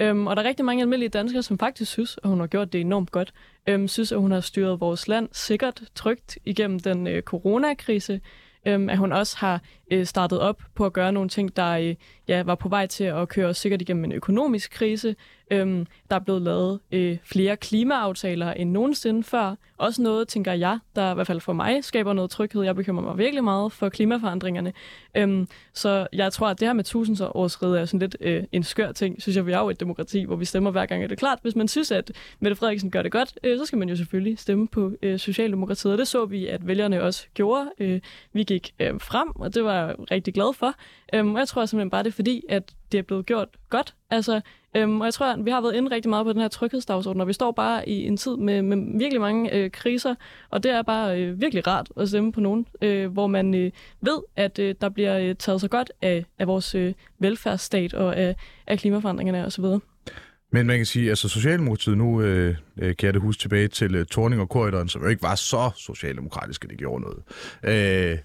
[0.00, 2.72] Øhm, og der er rigtig mange almindelige danskere, som faktisk synes, at hun har gjort
[2.72, 3.32] det enormt godt.
[3.66, 8.20] Øhm, synes, at hun har styret vores land sikkert, trygt igennem den øh, coronakrise.
[8.66, 11.94] Øhm, at hun også har øh, startet op på at gøre nogle ting, der øh,
[12.28, 15.16] ja, var på vej til at køre os sikkert igennem en økonomisk krise.
[15.50, 19.54] Øhm, der er blevet lavet øh, flere klimaaftaler end nogensinde før.
[19.76, 22.62] Også noget, tænker jeg, der i hvert fald for mig skaber noget tryghed.
[22.62, 24.72] Jeg bekymrer mig virkelig meget for klimaforandringerne.
[25.14, 28.92] Øhm, så jeg tror, at det her med tusindsårsriget er sådan lidt øh, en skør
[28.92, 29.22] ting.
[29.22, 31.02] Synes jeg, vi er jo et demokrati, hvor vi stemmer hver gang.
[31.02, 33.78] Er det klart, hvis man synes, at Mette Frederiksen gør det godt, øh, så skal
[33.78, 35.92] man jo selvfølgelig stemme på øh, Socialdemokratiet.
[35.92, 37.70] Og det så vi, at vælgerne også gjorde.
[37.78, 38.00] Øh,
[38.32, 40.74] vi gik øh, frem, og det var jeg rigtig glad for.
[41.14, 43.94] Øhm, og jeg tror simpelthen bare, det er fordi, at det er blevet gjort godt.
[44.10, 44.40] Altså,
[44.76, 47.20] øhm, og jeg tror, at vi har været inde rigtig meget på den her tryghedsdagsorden,
[47.20, 50.14] og vi står bare i en tid med, med virkelig mange øh, kriser,
[50.50, 53.70] og det er bare øh, virkelig rart at stemme på nogen, øh, hvor man øh,
[54.00, 58.16] ved, at øh, der bliver øh, taget så godt af, af vores øh, velfærdsstat og
[58.16, 58.36] af,
[58.66, 59.64] af klimaforandringerne osv.
[60.52, 63.94] Men man kan sige, altså Socialdemokratiet nu, øh, øh kan jeg det huske tilbage til
[63.94, 67.22] øh, Torning og Korridoren, som jo ikke var så socialdemokratisk, at det gjorde noget.
[67.64, 68.18] Øh,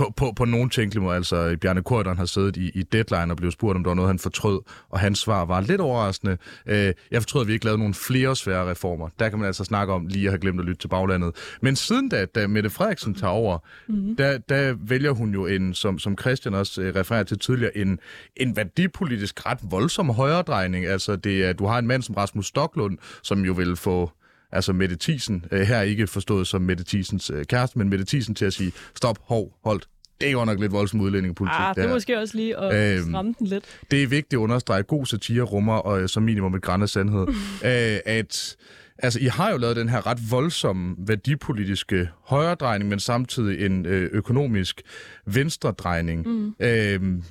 [0.00, 1.16] på, på, på nogen tænkelig måde.
[1.16, 4.08] Altså, Bjarne Korydon har siddet i, i Deadline og blev spurgt, om der var noget,
[4.08, 6.38] han fortrød, og hans svar var lidt overraskende.
[6.66, 9.08] Øh, jeg fortrød, at vi ikke lavede nogle flere svære reformer.
[9.18, 11.32] Der kan man altså snakke om lige at have glemt at lytte til baglandet.
[11.62, 14.16] Men siden da, da Mette Frederiksen tager over, mm-hmm.
[14.16, 17.98] der, der vælger hun jo en, som, som Christian også øh, refererer til tidligere, en,
[18.36, 20.86] en værdipolitisk ret voldsom højredrejning.
[20.86, 24.10] Altså, det er, du har en mand som Rasmus Stoklund, som jo vil få
[24.52, 28.34] altså Mette Thiesen, øh, her ikke forstået som Mette Thiesens øh, kæreste, men Mette Thiesen
[28.34, 29.88] til at sige, stop, hov, holdt,
[30.20, 31.60] det er jo nok lidt voldsom udlændingepolitik.
[31.60, 33.64] Ah, det er måske også lige at øhm, stramme den lidt.
[33.90, 36.88] Det er vigtigt at understrege, god satire rummer og øh, som minimum et græn af
[36.88, 37.26] sandhed.
[37.64, 38.56] Øh, at
[39.02, 44.10] Altså, I har jo lavet den her ret voldsomme værdipolitiske højredrejning, men samtidig en øh,
[44.12, 44.82] økonomisk
[45.26, 46.28] venstredrejning.
[46.28, 46.54] Mm.
[46.60, 47.22] Øhm,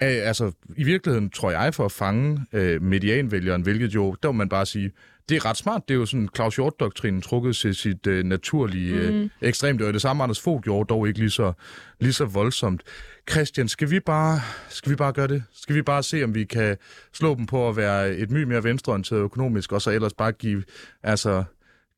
[0.00, 4.48] altså, i virkeligheden tror jeg, for at fange øh, medianvælgeren, hvilket jo, der må man
[4.48, 4.92] bare sige,
[5.28, 5.88] det er ret smart.
[5.88, 9.30] Det er jo sådan Claus Hjort-doktrinen trukket til sit øh, naturlige øh, mm.
[9.40, 9.80] ekstremt.
[9.80, 11.52] Det er det samme, Anders Fogh gjorde, dog ikke lige så,
[12.00, 12.82] lige så voldsomt.
[13.30, 15.44] Christian, skal vi, bare, skal vi bare gøre det?
[15.52, 16.76] Skal vi bare se, om vi kan
[17.12, 20.62] slå dem på at være et mye mere venstreorienteret økonomisk, og så ellers bare give,
[21.02, 21.44] altså,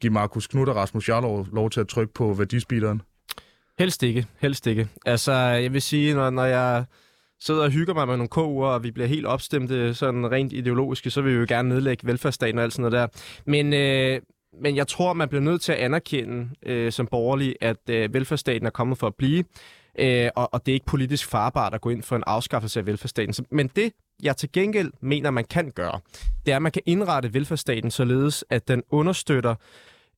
[0.01, 3.03] give Markus Knudt og Rasmus Jarlov lov til at trykke på værdispeederen?
[3.79, 4.27] Helst ikke.
[4.39, 4.89] Helst ikke.
[5.07, 6.85] Altså, jeg vil sige, når, når jeg
[7.41, 11.11] sidder og hygger mig med nogle KU'er, og vi bliver helt opstemte sådan rent ideologiske,
[11.11, 13.21] så vil vi jo gerne nedlægge velfærdsstaten og alt sådan noget der.
[13.45, 14.21] Men, øh,
[14.63, 18.67] men jeg tror, man bliver nødt til at anerkende øh, som borgerlig, at øh, velfærdsstaten
[18.67, 19.45] er kommet for at blive,
[19.99, 22.87] øh, og, og det er ikke politisk farbart at gå ind for en afskaffelse af
[22.87, 23.47] velfærdsstaten.
[23.51, 26.01] Men det, jeg til gengæld mener, man kan gøre,
[26.47, 29.55] det er, at man kan indrette velfærdsstaten således, at den understøtter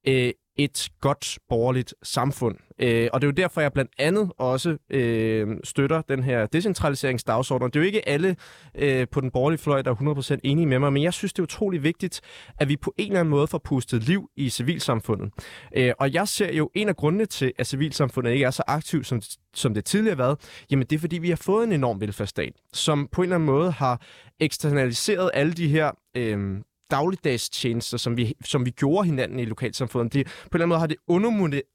[0.09, 2.57] øh, et godt borgerligt samfund.
[2.79, 7.67] Øh, og det er jo derfor, jeg blandt andet også øh, støtter den her decentraliseringsdagsorden.
[7.69, 8.37] Det er jo ikke alle
[8.75, 11.39] øh, på den borgerlige fløj, der er 100% enige med mig, men jeg synes, det
[11.39, 12.21] er utrolig vigtigt,
[12.59, 15.33] at vi på en eller anden måde får pustet liv i civilsamfundet.
[15.77, 19.07] Øh, og jeg ser jo en af grundene til, at civilsamfundet ikke er så aktivt,
[19.07, 19.21] som,
[19.55, 22.53] som det tidligere har været, jamen det er, fordi vi har fået en enorm velfærdsstat,
[22.73, 24.01] som på en eller anden måde har
[24.41, 26.59] eksternaliseret alle de her øh,
[26.91, 30.13] dagligdags tjenester, som vi, som vi gjorde hinanden i lokalsamfundet.
[30.13, 30.97] de, på en eller anden måde har det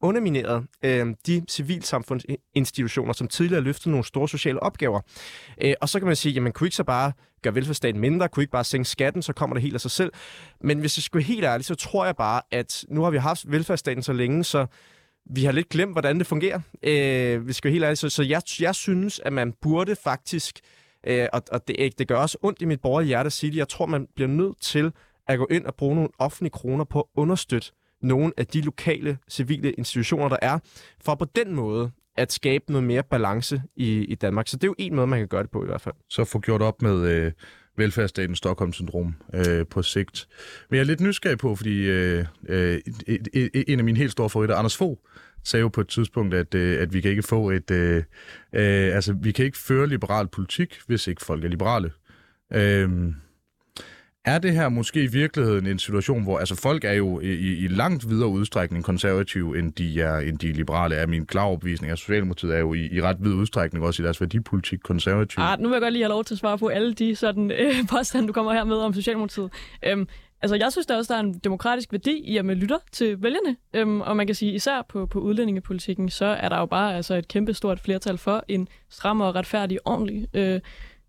[0.02, 5.02] undermineret øh, de civilsamfundsinstitutioner, som tidligere løftede nogle store sociale opgaver.
[5.62, 7.12] Øh, og så kan man sige, jamen kunne ikke så bare
[7.42, 10.12] gøre velfærdsstaten mindre, kunne ikke bare sænke skatten, så kommer det helt af sig selv.
[10.62, 13.52] Men hvis jeg skulle helt ærligt, så tror jeg bare, at nu har vi haft
[13.52, 14.66] velfærdsstaten så længe, så
[15.26, 16.62] vi har lidt glemt, hvordan det fungerer.
[16.84, 20.74] Øh, vi skal helt ærligt, så, så jeg, jeg synes, at man burde faktisk Øh,
[21.08, 23.58] Øh, og og det, det gør også ondt i mit borgerlige hjerte at sige det.
[23.58, 24.92] Jeg tror, man bliver nødt til
[25.28, 29.18] at gå ind og bruge nogle offentlige kroner på at understøtte nogle af de lokale
[29.30, 30.60] civile institutioner, der er,
[31.06, 34.48] for på den måde at skabe noget mere balance i, i Danmark.
[34.48, 35.96] Så det er jo en måde, man kan gøre det på i hvert fald.
[36.10, 37.32] Så få gjort op med øh,
[37.78, 40.28] velfærdsstaten Stockholm-syndrom øh, på sigt.
[40.70, 42.80] Men jeg er lidt nysgerrig på, fordi øh, øh,
[43.68, 44.98] en af mine helt store favoritter, Anders Fogh,
[45.44, 47.72] sagde jo på et tidspunkt, at, øh, at vi kan ikke få et...
[47.72, 47.98] Øh,
[48.54, 51.92] øh, altså, vi kan ikke føre liberal politik, hvis ikke folk er liberale.
[52.54, 53.14] Øh,
[54.26, 57.68] er det her måske i virkeligheden en situation, hvor altså folk er jo i, i
[57.68, 61.08] langt videre udstrækning konservative, end de er, end de liberale er.
[61.08, 64.22] Min klar opvisning af Socialdemokratiet er jo i, i ret vid udstrækning også i deres
[64.22, 65.44] værdipolitik konservative.
[65.44, 67.52] Ah, nu vil jeg godt lige have lov til at svare på alle de sådan,
[67.52, 69.52] øh, påstande, du kommer her med om Socialdemokratiet.
[69.86, 70.08] Øhm,
[70.44, 73.24] altså, jeg synes der også, der er en demokratisk værdi i, at man lytter til
[73.24, 73.56] vælgerne.
[73.74, 77.16] Øhm, og man kan sige, især på, på udlændingepolitikken, så er der jo bare altså,
[77.16, 80.60] et kæmpe stort flertal for en stram og retfærdig, ordentlig øh,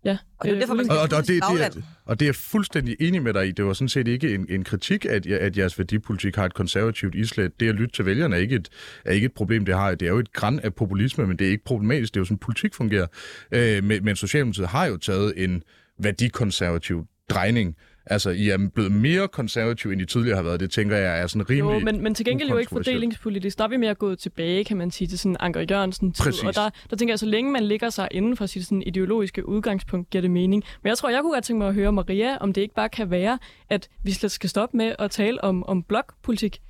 [0.05, 2.35] Ja, og det er derfor, man og, og, det, det er, og det er jeg
[2.35, 3.51] fuldstændig enig med dig i.
[3.51, 7.15] Det var sådan set ikke en, en kritik, at, at jeres værdipolitik har et konservativt
[7.15, 7.59] islet.
[7.59, 8.69] Det at lytte til vælgerne er ikke et,
[9.05, 9.95] er ikke et problem, det har.
[9.95, 12.13] Det er jo et græn af populisme, men det er ikke problematisk.
[12.13, 13.07] Det er jo sådan, politik fungerer.
[13.51, 15.63] Øh, men, men Socialdemokratiet har jo taget en
[15.99, 17.75] værdikonservativ drejning
[18.07, 20.59] Altså, I er blevet mere konservative, end I tidligere har været.
[20.59, 23.57] Det tænker jeg er sådan rimelig Jo, men, men til gengæld jo ikke fordelingspolitisk.
[23.57, 26.23] Der er vi mere gået tilbage, kan man sige, til sådan Anker Jørgensen tid.
[26.23, 26.43] Præcis.
[26.43, 29.49] Og der, der tænker jeg, så længe man ligger sig inden for sit sådan ideologiske
[29.49, 30.63] udgangspunkt, giver det mening.
[30.83, 32.89] Men jeg tror, jeg kunne godt tænke mig at høre Maria, om det ikke bare
[32.89, 33.39] kan være,
[33.69, 36.61] at vi slet skal stoppe med at tale om, om blokpolitik.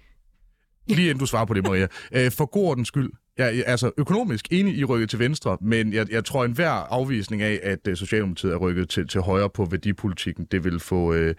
[0.87, 1.87] Lige inden du svarer på det, Maria.
[2.15, 5.93] Øh, for god ordens skyld, jeg er altså økonomisk enig i rykket til venstre, men
[5.93, 9.49] jeg, jeg tror, en hver afvisning af, at uh, Socialdemokratiet er rykket til, til højre
[9.49, 11.33] på værdipolitikken, det vil få uh, uh,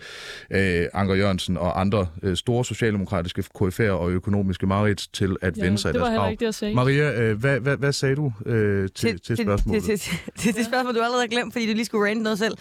[0.95, 5.79] Anker Jørgensen og andre uh, store socialdemokratiske KF'er og økonomiske marits til at Ja, vende
[5.79, 6.31] sig i det var deres grav.
[6.31, 6.75] ikke det, jeg sagde.
[6.75, 9.85] Maria, uh, hvad, hvad, hvad sagde du uh, til, til, til spørgsmålet?
[9.85, 12.23] Til, til, til, til det spørgsmål, du allerede har glemt, fordi du lige skulle rante
[12.23, 12.55] noget selv.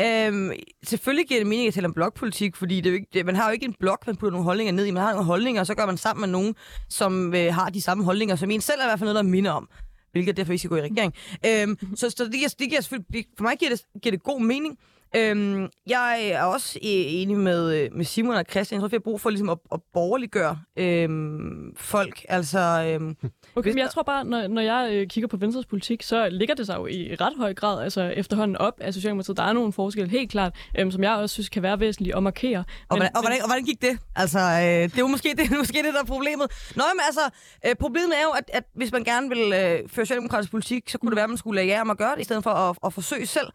[0.00, 0.50] Øhm,
[0.82, 3.36] selvfølgelig giver det mening at tale om blokpolitik, fordi det er jo ikke, det, man
[3.36, 4.90] har jo ikke en blok, man putter nogle holdninger ned i.
[4.90, 6.54] Man har nogle holdninger, og så gør man sammen med nogen,
[6.88, 9.30] som øh, har de samme holdninger, som en selv er i hvert fald noget, der
[9.30, 9.68] minder om.
[10.12, 11.14] Hvilket derfor ikke skal gå i regering.
[11.46, 14.22] Øhm, så, så det, giver, det giver selvfølgelig, det, for mig giver det, giver det
[14.22, 14.78] god mening.
[15.16, 18.76] Øhm, jeg er også øh, enig med, med Simon og Christian.
[18.76, 22.24] Jeg tror, vi har brug for ligesom, at, at borgerliggøre øhm, folk.
[22.28, 23.16] Altså, øhm,
[23.56, 26.28] Okay, Hvis men jeg tror bare, når, når jeg øh, kigger på Venstres politik, så
[26.28, 29.36] ligger det sig jo i ret høj grad altså efterhånden op af Socialdemokratiet.
[29.36, 32.22] Der er nogle forskelle, helt klart, øhm, som jeg også synes kan være væsentlige at
[32.22, 32.58] markere.
[32.58, 33.98] Og, Men- hvordan, og, hvordan, og hvordan gik det?
[34.16, 36.46] Altså, øh, det er jo måske det, er måske det, der er problemet.
[36.76, 37.20] Nå, men altså,
[37.66, 40.98] øh, problemet er jo, at, at hvis man gerne vil øh, føre socialdemokratisk politik, så
[40.98, 42.50] kunne det være, at man skulle lade jer om at gøre det, i stedet for
[42.50, 43.46] at, at forsøge selv.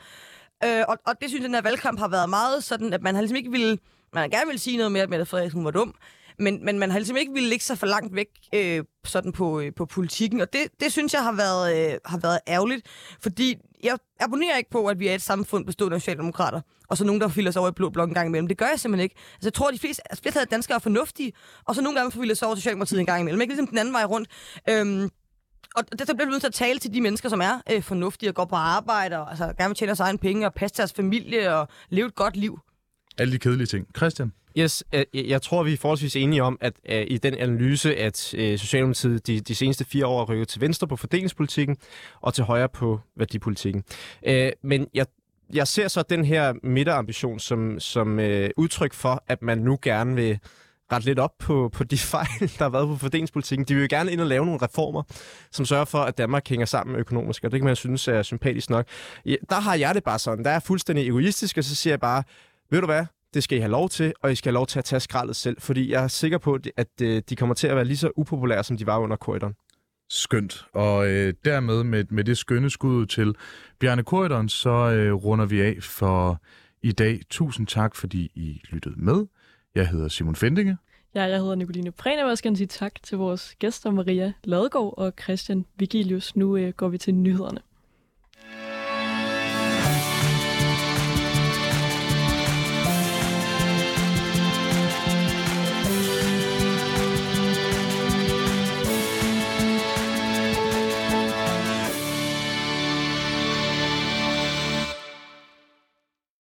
[0.64, 3.16] Øh, og, og det synes jeg, den her valgkamp har været meget sådan, at man
[3.16, 3.78] har ligesom ikke ville,
[4.14, 5.96] man har gerne ville sige noget mere, at Mette Frederiksen var dum,
[6.40, 9.60] men, men man har ligesom ikke ville ligge sig for langt væk øh, sådan på,
[9.60, 12.88] øh, på politikken, og det, det synes jeg har været, øh, har været ærgerligt,
[13.22, 17.06] fordi jeg abonnerer ikke på, at vi er et samfund bestående af socialdemokrater, og så
[17.06, 18.48] nogen, der forvilder sig over i blå blok en gang imellem.
[18.48, 19.16] Det gør jeg simpelthen ikke.
[19.34, 21.34] Altså, jeg tror, at de fleste, altså, flertallet af danskere er fornuftige,
[21.66, 23.42] og så nogle gange forvilder sig over Socialdemokratiet en gang imellem.
[23.42, 24.30] Ikke ligesom den anden vej rundt.
[24.70, 25.10] Øhm,
[25.78, 28.30] og der bliver vi nødt til at tale til de mennesker, som er øh, fornuftige
[28.30, 30.94] og går på arbejde, og altså, gerne vil tjene deres egen penge og passe deres
[30.94, 32.60] familie og leve et godt liv.
[33.18, 33.88] Alle de kedelige ting.
[33.98, 34.32] Christian?
[34.58, 38.34] Yes, øh, jeg tror, vi er forholdsvis enige om, at øh, i den analyse, at
[38.34, 41.78] øh, Socialdemokratiet de, de seneste fire år er rykket til venstre på fordelingspolitikken
[42.22, 43.84] og til højre på værdipolitikken.
[44.64, 45.06] Men jeg,
[45.54, 48.20] jeg ser så den her midterambition som, som
[48.58, 50.40] udtryk for, at man nu gerne vil
[50.92, 53.66] ret lidt op på, på de fejl, der har været på fordelingspolitikken.
[53.68, 55.04] De vil jo gerne ind og lave nogle reformer,
[55.52, 58.70] som sørger for, at Danmark hænger sammen økonomisk, og det kan man synes er sympatisk
[58.70, 58.86] nok.
[59.26, 60.44] Ja, der har jeg det bare sådan.
[60.44, 62.24] Der er jeg fuldstændig egoistisk, og så siger jeg bare,
[62.72, 64.80] ved du hvad, det skal I have lov til, og I skal have lov til
[64.80, 67.76] at tage skraldet selv, fordi jeg er sikker på, at øh, de kommer til at
[67.76, 69.54] være lige så upopulære, som de var under korridoren.
[70.10, 70.66] Skønt.
[70.74, 73.36] Og øh, dermed med, med det skønne skud til
[73.80, 76.42] Bjarne Korridoren, så øh, runder vi af for
[76.82, 77.22] i dag.
[77.30, 79.26] Tusind tak, fordi I lyttede med.
[79.78, 80.78] Jeg hedder Simon Fendinge.
[81.16, 84.94] Ja, jeg hedder Nicoline Prehn, og jeg skal sige tak til vores gæster Maria Ladegaard
[84.98, 86.36] og Christian Vigilius.
[86.36, 87.60] Nu øh, går vi til nyhederne.